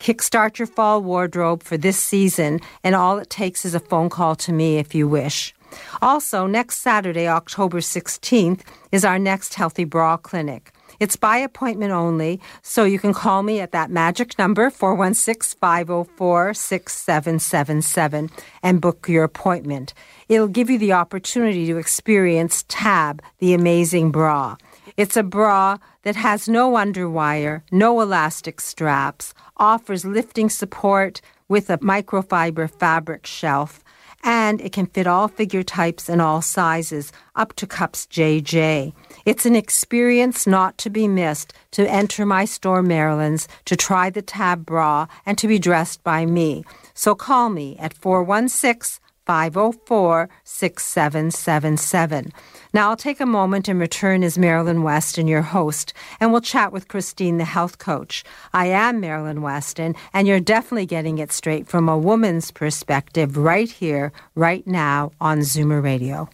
[0.00, 4.36] Kickstart your fall wardrobe for this season, and all it takes is a phone call
[4.36, 5.54] to me if you wish.
[6.00, 8.60] Also, next Saturday, October 16th,
[8.92, 10.72] is our next Healthy Bra Clinic.
[11.00, 16.54] It's by appointment only, so you can call me at that magic number, 416 504
[16.54, 18.30] 6777,
[18.62, 19.94] and book your appointment.
[20.28, 24.56] It'll give you the opportunity to experience TAB, the amazing bra.
[24.96, 25.78] It's a bra
[26.08, 33.84] that has no underwire, no elastic straps, offers lifting support with a microfiber fabric shelf,
[34.24, 38.94] and it can fit all figure types and all sizes, up to cups JJ.
[39.26, 44.22] It's an experience not to be missed to enter my store, Marilyn's, to try the
[44.22, 46.64] tab bra and to be dressed by me.
[46.94, 48.98] So call me at 416
[49.28, 52.32] 504 6777.
[52.72, 56.72] Now, I'll take a moment and return as Marilyn Weston, your host, and we'll chat
[56.72, 58.24] with Christine, the health coach.
[58.54, 63.70] I am Marilyn Weston, and you're definitely getting it straight from a woman's perspective right
[63.70, 66.30] here, right now on Zoomer Radio.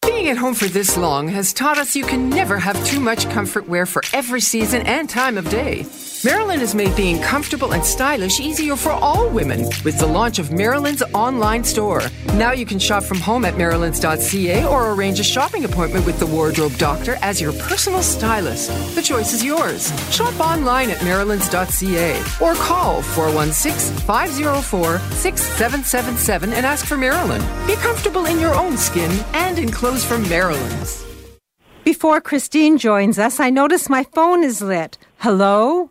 [0.00, 3.28] Being at home for this long has taught us you can never have too much
[3.28, 5.82] comfort wear for every season and time of day.
[6.24, 10.50] Marilyn has made being comfortable and stylish easier for all women with the launch of
[10.50, 12.02] Marilyn's online store.
[12.34, 16.26] Now you can shop from home at marilyns.ca or arrange a shopping appointment with the
[16.26, 18.68] wardrobe doctor as your personal stylist.
[18.96, 19.92] The choice is yours.
[20.12, 27.42] Shop online at marilyns.ca or call 416 504 6777 and ask for Marilyn.
[27.68, 31.04] Be comfortable in your own skin and in clothes from Marilyn's.
[31.84, 34.98] Before Christine joins us, I notice my phone is lit.
[35.18, 35.90] Hello?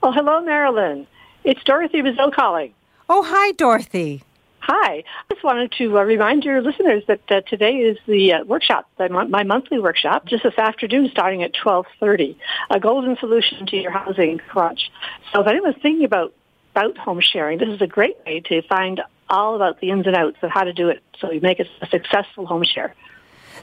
[0.00, 1.06] Oh, hello, Marilyn.
[1.44, 2.72] It's Dorothy Rizzo calling.
[3.08, 4.22] Oh, hi, Dorothy.
[4.60, 5.02] Hi.
[5.02, 8.88] I just wanted to uh, remind your listeners that uh, today is the uh, workshop,
[8.96, 12.36] the, my monthly workshop, just this afternoon starting at 12.30,
[12.70, 14.90] a golden solution to your housing crunch.
[15.32, 16.32] So if anyone's thinking about,
[16.70, 20.14] about home sharing, this is a great way to find all about the ins and
[20.14, 22.94] outs of how to do it so you make it a successful home share.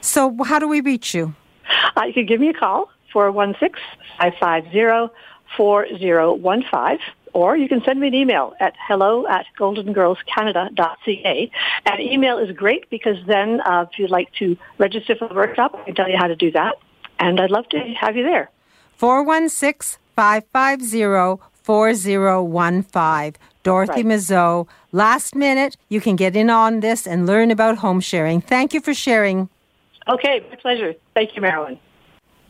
[0.02, 1.34] So how do we reach you?
[1.96, 3.80] Uh, you can give me a call, 416
[4.18, 5.14] 550
[5.56, 6.98] 4015
[7.32, 11.50] or you can send me an email at hello at goldengirlscanada.ca.
[11.86, 15.74] And email is great because then uh, if you'd like to register for the workshop,
[15.74, 16.76] I can tell you how to do that.
[17.18, 18.50] And I'd love to have you there.
[18.96, 23.40] 416 550 4015.
[23.62, 24.66] Dorothy right.
[24.92, 28.40] Last minute, you can get in on this and learn about home sharing.
[28.40, 29.48] Thank you for sharing.
[30.08, 30.94] Okay, my pleasure.
[31.14, 31.78] Thank you, Marilyn.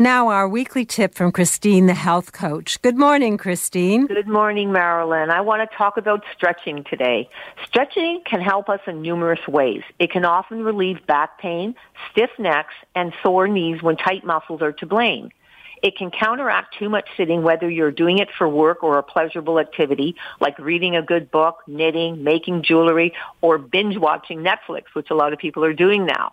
[0.00, 2.80] Now, our weekly tip from Christine, the health coach.
[2.80, 4.06] Good morning, Christine.
[4.06, 5.28] Good morning, Marilyn.
[5.28, 7.28] I want to talk about stretching today.
[7.66, 9.82] Stretching can help us in numerous ways.
[9.98, 11.74] It can often relieve back pain,
[12.10, 15.32] stiff necks, and sore knees when tight muscles are to blame.
[15.82, 19.58] It can counteract too much sitting, whether you're doing it for work or a pleasurable
[19.60, 25.14] activity, like reading a good book, knitting, making jewelry, or binge watching Netflix, which a
[25.14, 26.32] lot of people are doing now.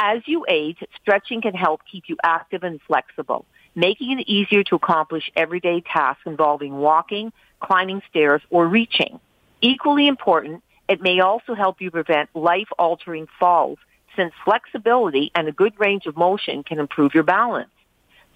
[0.00, 3.44] As you age, stretching can help keep you active and flexible,
[3.74, 9.18] making it easier to accomplish everyday tasks involving walking, climbing stairs, or reaching.
[9.60, 13.78] Equally important, It may also help you prevent life-altering falls
[14.16, 17.70] since flexibility and a good range of motion can improve your balance.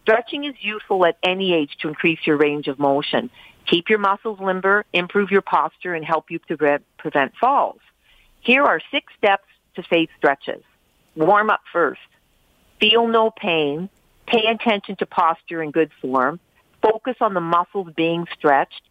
[0.02, 3.30] Stretching is useful at any age to increase your range of motion,
[3.66, 7.80] keep your muscles limber, improve your posture, and help you prevent, prevent falls.
[8.40, 9.46] Here are six steps
[9.76, 10.62] to safe stretches.
[11.14, 12.00] Warm up first.
[12.80, 13.88] Feel no pain.
[14.26, 16.40] Pay attention to posture and good form.
[16.82, 18.82] Focus on the muscles being stretched.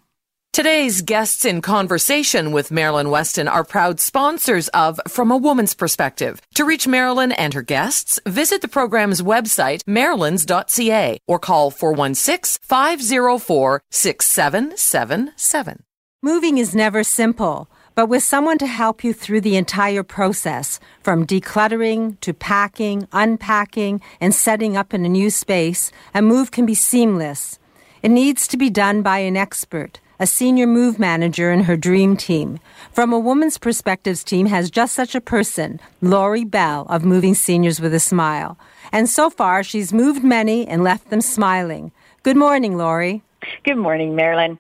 [0.57, 6.41] Today's guests in conversation with Marilyn Weston are proud sponsors of From a Woman's Perspective.
[6.55, 13.83] To reach Marilyn and her guests, visit the program's website, marilyns.ca, or call 416 504
[13.91, 15.83] 6777.
[16.23, 21.27] Moving is never simple, but with someone to help you through the entire process, from
[21.27, 26.73] decluttering to packing, unpacking, and setting up in a new space, a move can be
[26.73, 27.59] seamless.
[28.01, 32.17] It needs to be done by an expert a senior move manager in her dream
[32.17, 32.59] team.
[32.91, 37.79] From a woman's perspectives team has just such a person, Lori Bell of Moving Seniors
[37.79, 38.57] with a Smile.
[38.91, 41.91] And so far, she's moved many and left them smiling.
[42.23, 43.21] Good morning, Lori.
[43.63, 44.57] Good morning, Marilyn.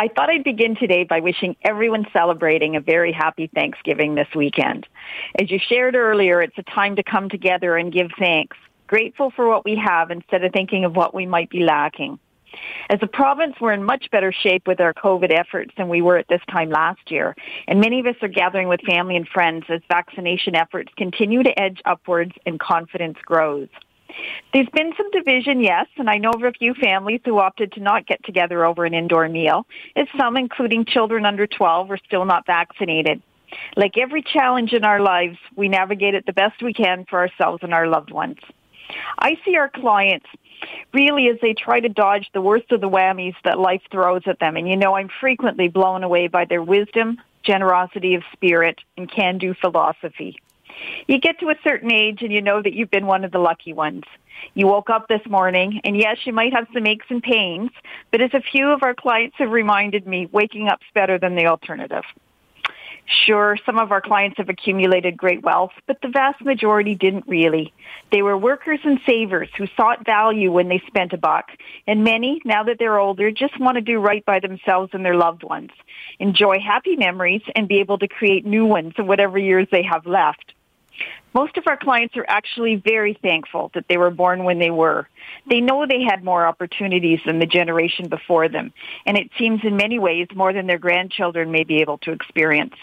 [0.00, 4.86] I thought I'd begin today by wishing everyone celebrating a very happy Thanksgiving this weekend.
[5.38, 9.48] As you shared earlier, it's a time to come together and give thanks, grateful for
[9.48, 12.18] what we have instead of thinking of what we might be lacking.
[12.90, 16.16] As a province, we're in much better shape with our COVID efforts than we were
[16.16, 17.36] at this time last year.
[17.66, 21.60] And many of us are gathering with family and friends as vaccination efforts continue to
[21.60, 23.68] edge upwards and confidence grows.
[24.52, 27.80] There's been some division, yes, and I know of a few families who opted to
[27.80, 32.24] not get together over an indoor meal, as some, including children under 12, are still
[32.24, 33.22] not vaccinated.
[33.76, 37.62] Like every challenge in our lives, we navigate it the best we can for ourselves
[37.62, 38.38] and our loved ones.
[39.18, 40.26] I see our clients
[40.92, 44.38] really as they try to dodge the worst of the whammies that life throws at
[44.38, 44.56] them.
[44.56, 49.54] And you know, I'm frequently blown away by their wisdom, generosity of spirit, and can-do
[49.54, 50.40] philosophy.
[51.06, 53.38] You get to a certain age and you know that you've been one of the
[53.38, 54.04] lucky ones.
[54.54, 57.70] You woke up this morning and yes, you might have some aches and pains,
[58.10, 61.46] but as a few of our clients have reminded me, waking up's better than the
[61.46, 62.04] alternative.
[63.10, 67.72] Sure, some of our clients have accumulated great wealth, but the vast majority didn't really.
[68.12, 71.46] They were workers and savers who sought value when they spent a buck,
[71.86, 75.16] and many, now that they're older, just want to do right by themselves and their
[75.16, 75.70] loved ones,
[76.18, 80.04] enjoy happy memories, and be able to create new ones in whatever years they have
[80.04, 80.52] left.
[81.32, 85.08] Most of our clients are actually very thankful that they were born when they were.
[85.48, 88.72] They know they had more opportunities than the generation before them,
[89.06, 92.74] and it seems in many ways more than their grandchildren may be able to experience.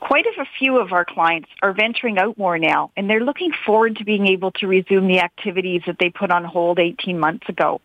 [0.00, 3.96] Quite a few of our clients are venturing out more now, and they're looking forward
[3.96, 7.80] to being able to resume the activities that they put on hold 18 months ago.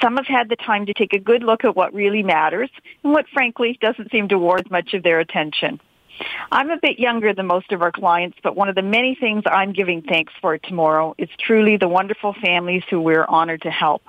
[0.00, 2.70] Some have had the time to take a good look at what really matters
[3.04, 5.78] and what frankly doesn't seem to warrant much of their attention.
[6.50, 9.42] I'm a bit younger than most of our clients, but one of the many things
[9.46, 14.02] I'm giving thanks for tomorrow is truly the wonderful families who we're honored to help.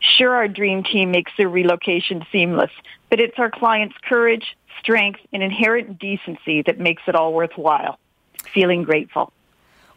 [0.00, 2.70] Sure, our dream team makes their relocation seamless,
[3.10, 7.98] but it's our clients' courage, strength, and inherent decency that makes it all worthwhile.
[8.52, 9.32] Feeling grateful.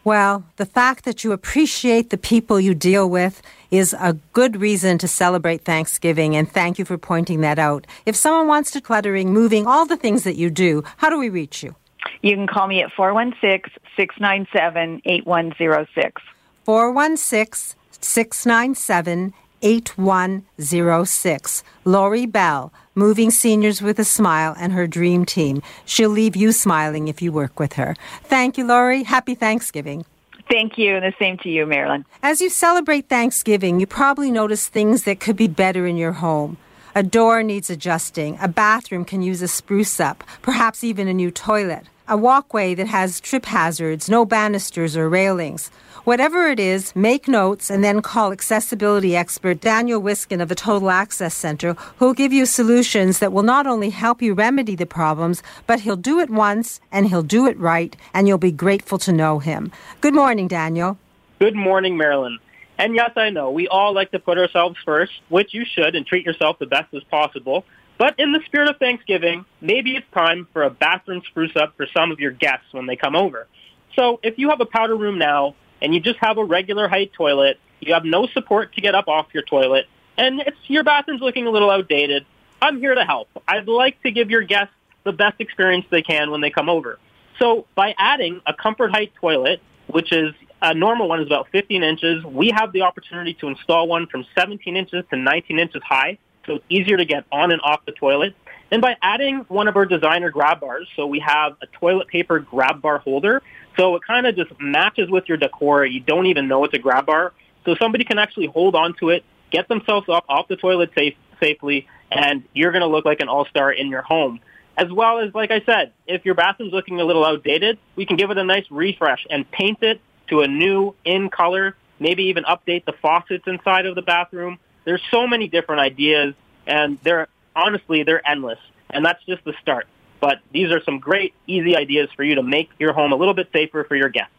[0.04, 4.98] Well, the fact that you appreciate the people you deal with is a good reason
[4.98, 7.86] to celebrate Thanksgiving, and thank you for pointing that out.
[8.04, 11.28] If someone wants to cluttering, moving, all the things that you do, how do we
[11.28, 11.76] reach you?
[12.22, 16.22] You can call me at 416 697 8106.
[16.64, 19.32] 416 697
[19.62, 21.64] 8106.
[21.84, 25.62] Lori Bell, Moving Seniors with a Smile, and her dream team.
[25.84, 27.96] She'll leave you smiling if you work with her.
[28.24, 29.04] Thank you, Lori.
[29.04, 30.04] Happy Thanksgiving.
[30.50, 32.04] Thank you, and the same to you, Marilyn.
[32.22, 36.58] As you celebrate Thanksgiving, you probably notice things that could be better in your home.
[36.94, 38.36] A door needs adjusting.
[38.40, 41.86] A bathroom can use a spruce up, perhaps even a new toilet.
[42.08, 45.70] A walkway that has trip hazards, no banisters or railings
[46.04, 50.90] Whatever it is, make notes and then call accessibility expert Daniel Wiskin of the Total
[50.90, 55.44] Access Center, who'll give you solutions that will not only help you remedy the problems,
[55.68, 59.12] but he'll do it once and he'll do it right, and you'll be grateful to
[59.12, 59.70] know him.
[60.00, 60.98] Good morning, Daniel.
[61.38, 62.40] Good morning, Marilyn.
[62.78, 66.04] And yes, I know we all like to put ourselves first, which you should, and
[66.04, 67.64] treat yourself the best as possible.
[68.02, 71.86] But in the spirit of Thanksgiving, maybe it's time for a bathroom spruce up for
[71.96, 73.46] some of your guests when they come over.
[73.94, 77.12] So if you have a powder room now, and you just have a regular height
[77.12, 79.84] toilet, you have no support to get up off your toilet,
[80.18, 82.26] and it's your bathroom's looking a little outdated,
[82.60, 83.28] I'm here to help.
[83.46, 84.74] I'd like to give your guests
[85.04, 86.98] the best experience they can when they come over.
[87.38, 91.84] So by adding a comfort height toilet, which is a normal one is about 15
[91.84, 96.18] inches, we have the opportunity to install one from 17 inches to 19 inches high,
[96.46, 98.34] so it's easier to get on and off the toilet.
[98.70, 102.38] And by adding one of our designer grab bars, so we have a toilet paper
[102.38, 103.42] grab bar holder,
[103.76, 105.84] so it kind of just matches with your decor.
[105.84, 107.32] You don't even know it's a grab bar.
[107.64, 111.14] So somebody can actually hold on to it, get themselves up off the toilet safe,
[111.40, 114.40] safely, and you're going to look like an all-star in your home.
[114.76, 118.16] As well as, like I said, if your bathroom's looking a little outdated, we can
[118.16, 122.44] give it a nice refresh and paint it to a new in color, maybe even
[122.44, 124.58] update the faucets inside of the bathroom.
[124.84, 126.34] There's so many different ideas,
[126.66, 128.58] and they're honestly, they're endless.
[128.90, 129.86] And that's just the start.
[130.20, 133.34] But these are some great, easy ideas for you to make your home a little
[133.34, 134.34] bit safer for your guests.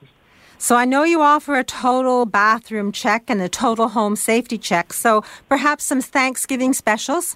[0.58, 4.94] So I know you offer a total bathroom check and a total home safety check.
[4.94, 7.36] So perhaps some Thanksgiving specials?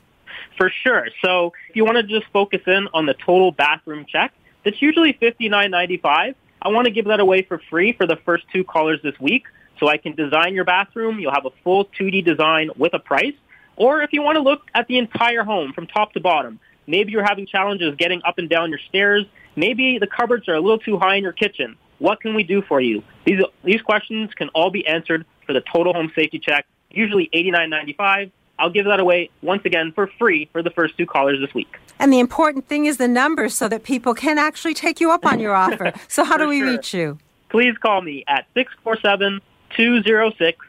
[0.57, 1.09] For sure.
[1.21, 4.33] So if you want to just focus in on the total bathroom check,
[4.63, 6.35] that's usually $59.95.
[6.61, 9.45] I want to give that away for free for the first two callers this week.
[9.80, 11.19] So I can design your bathroom.
[11.19, 13.36] You'll have a full 2D design with a price.
[13.75, 17.11] Or if you want to look at the entire home from top to bottom, Maybe
[17.11, 19.25] you're having challenges getting up and down your stairs.
[19.55, 21.75] Maybe the cupboards are a little too high in your kitchen.
[21.99, 23.03] What can we do for you?
[23.25, 28.32] These, these questions can all be answered for the total home safety check, usually $89.95.
[28.59, 31.78] I'll give that away once again for free for the first two callers this week.
[31.99, 35.25] And the important thing is the numbers so that people can actually take you up
[35.25, 35.93] on your offer.
[36.07, 36.67] So how do we sure.
[36.67, 37.19] reach you?
[37.49, 39.41] Please call me at 647
[39.76, 40.65] 206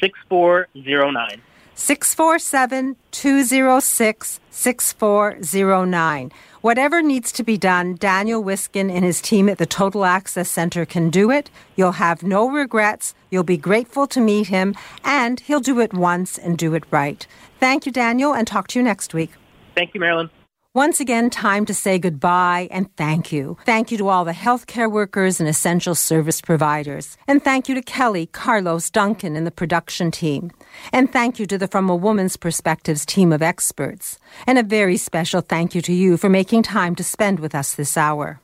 [0.00, 1.42] 6409.
[1.74, 6.32] 647 206 6409.
[6.60, 10.86] Whatever needs to be done, Daniel Wiskin and his team at the Total Access Center
[10.86, 11.50] can do it.
[11.76, 13.14] You'll have no regrets.
[13.28, 14.74] You'll be grateful to meet him,
[15.04, 17.26] and he'll do it once and do it right.
[17.60, 19.32] Thank you, Daniel, and talk to you next week.
[19.74, 20.30] Thank you, Marilyn.
[20.76, 23.56] Once again, time to say goodbye and thank you.
[23.64, 27.16] Thank you to all the healthcare workers and essential service providers.
[27.28, 30.50] And thank you to Kelly, Carlos, Duncan, and the production team.
[30.92, 34.18] And thank you to the From a Woman's Perspectives team of experts.
[34.48, 37.76] And a very special thank you to you for making time to spend with us
[37.76, 38.40] this hour.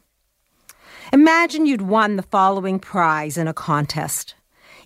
[1.12, 4.36] Imagine you'd won the following prize in a contest.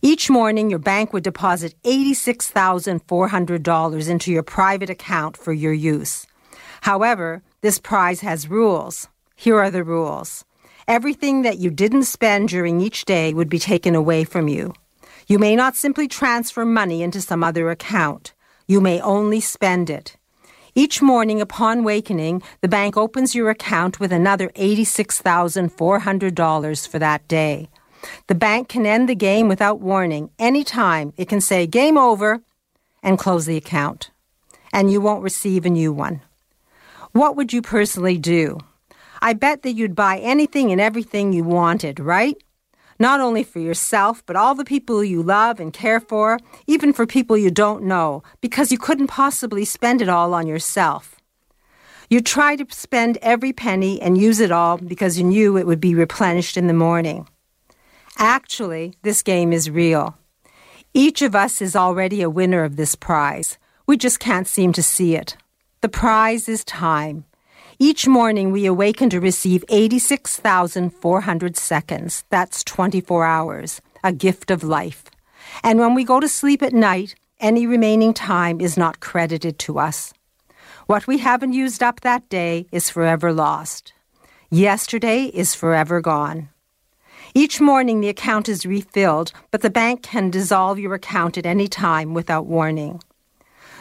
[0.01, 6.26] Each morning, your bank would deposit $86,400 into your private account for your use.
[6.85, 9.09] However, this prize has rules.
[9.37, 10.45] Here are the rules.
[10.87, 14.74] Everything that you didn't spend during each day would be taken away from you.
[15.26, 18.35] You may not simply transfer money into some other account.
[18.66, 20.18] You may only spend it.
[20.74, 27.70] Each morning upon wakening, the bank opens your account with another $86,400 for that day.
[28.26, 30.28] The bank can end the game without warning.
[30.39, 32.43] Any time it can say game over
[33.03, 34.11] and close the account.
[34.70, 36.20] And you won't receive a new one.
[37.15, 38.59] What would you personally do?
[39.23, 42.37] I bet that you'd buy anything and everything you wanted, right?
[42.99, 47.07] Not only for yourself, but all the people you love and care for, even for
[47.07, 51.15] people you don't know, because you couldn't possibly spend it all on yourself.
[52.11, 55.81] You try to spend every penny and use it all because you knew it would
[55.81, 57.29] be replenished in the morning.
[58.19, 60.19] Actually, this game is real.
[60.93, 63.57] Each of us is already a winner of this prize.
[63.87, 65.37] We just can't seem to see it.
[65.85, 67.26] The prize is time.
[67.78, 72.24] Each morning we awaken to receive 86,400 seconds.
[72.30, 75.05] That's 24 hours, a gift of life.
[75.62, 79.78] And when we go to sleep at night, any remaining time is not credited to
[79.78, 80.14] us.
[80.87, 83.93] What we haven't used up that day is forever lost.
[84.49, 86.49] Yesterday is forever gone.
[87.35, 91.68] Each morning the account is refilled, but the bank can dissolve your account at any
[91.68, 93.03] time without warning.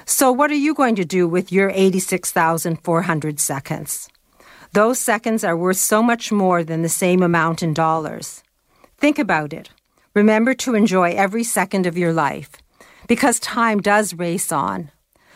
[0.06, 4.10] So, what are you going to do with your 86,400 seconds?
[4.74, 8.43] Those seconds are worth so much more than the same amount in dollars.
[8.97, 9.70] Think about it.
[10.14, 12.51] Remember to enjoy every second of your life
[13.08, 14.91] because time does race on.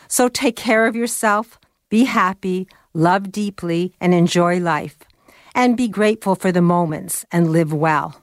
[0.09, 1.57] So, take care of yourself,
[1.89, 4.97] be happy, love deeply, and enjoy life.
[5.55, 8.21] And be grateful for the moments and live well.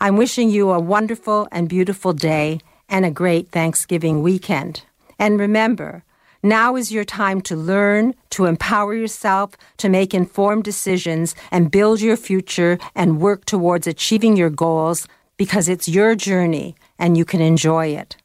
[0.00, 4.84] I'm wishing you a wonderful and beautiful day and a great Thanksgiving weekend.
[5.24, 6.04] And remember,
[6.42, 12.02] now is your time to learn, to empower yourself, to make informed decisions, and build
[12.02, 15.08] your future and work towards achieving your goals
[15.38, 18.18] because it's your journey and you can enjoy it.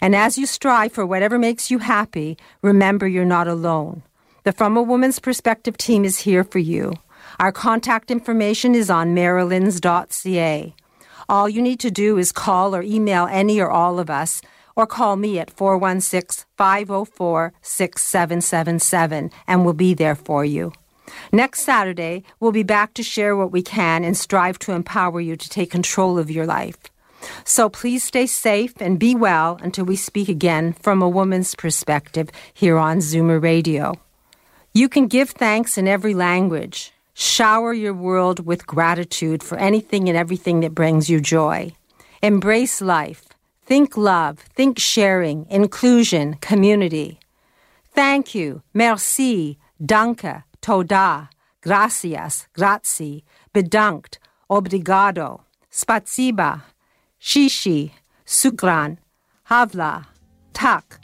[0.00, 4.02] And as you strive for whatever makes you happy, remember you're not alone.
[4.44, 6.94] The From a Woman's Perspective team is here for you.
[7.38, 10.74] Our contact information is on marilyns.ca.
[11.28, 14.40] All you need to do is call or email any or all of us,
[14.76, 20.72] or call me at 416 504 6777, and we'll be there for you.
[21.32, 25.36] Next Saturday, we'll be back to share what we can and strive to empower you
[25.36, 26.78] to take control of your life.
[27.44, 32.30] So please stay safe and be well until we speak again from a woman's perspective
[32.54, 33.94] here on Zoomer Radio.
[34.72, 36.92] You can give thanks in every language.
[37.14, 41.72] Shower your world with gratitude for anything and everything that brings you joy.
[42.22, 43.24] Embrace life.
[43.66, 47.18] Think love, think sharing, inclusion, community.
[47.92, 51.28] Thank you, merci, danke, toda,
[51.60, 56.62] gracias, grazie, bedankt, obrigado, spatsiba,
[57.20, 57.90] shishi,
[58.24, 58.98] sukran,
[59.50, 60.04] havla,
[60.52, 61.00] tak,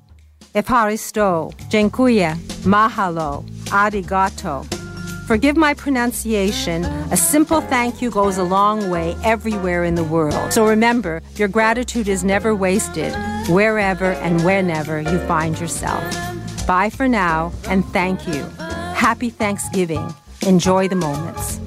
[0.55, 3.43] efaristo, dziękuję, mahalo,
[3.73, 4.82] arigato.
[5.33, 6.85] Forgive my pronunciation.
[7.11, 10.53] A simple thank you goes a long way everywhere in the world.
[10.53, 13.15] So remember, your gratitude is never wasted
[13.49, 16.05] wherever and whenever you find yourself.
[16.67, 18.43] Bye for now, and thank you.
[18.93, 20.15] Happy Thanksgiving.
[20.47, 21.59] Enjoy the moments.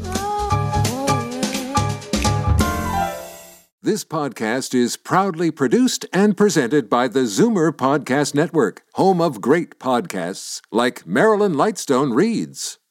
[3.82, 9.80] This podcast is proudly produced and presented by the Zoomer Podcast Network, home of great
[9.80, 12.78] podcasts like Marilyn Lightstone Reads,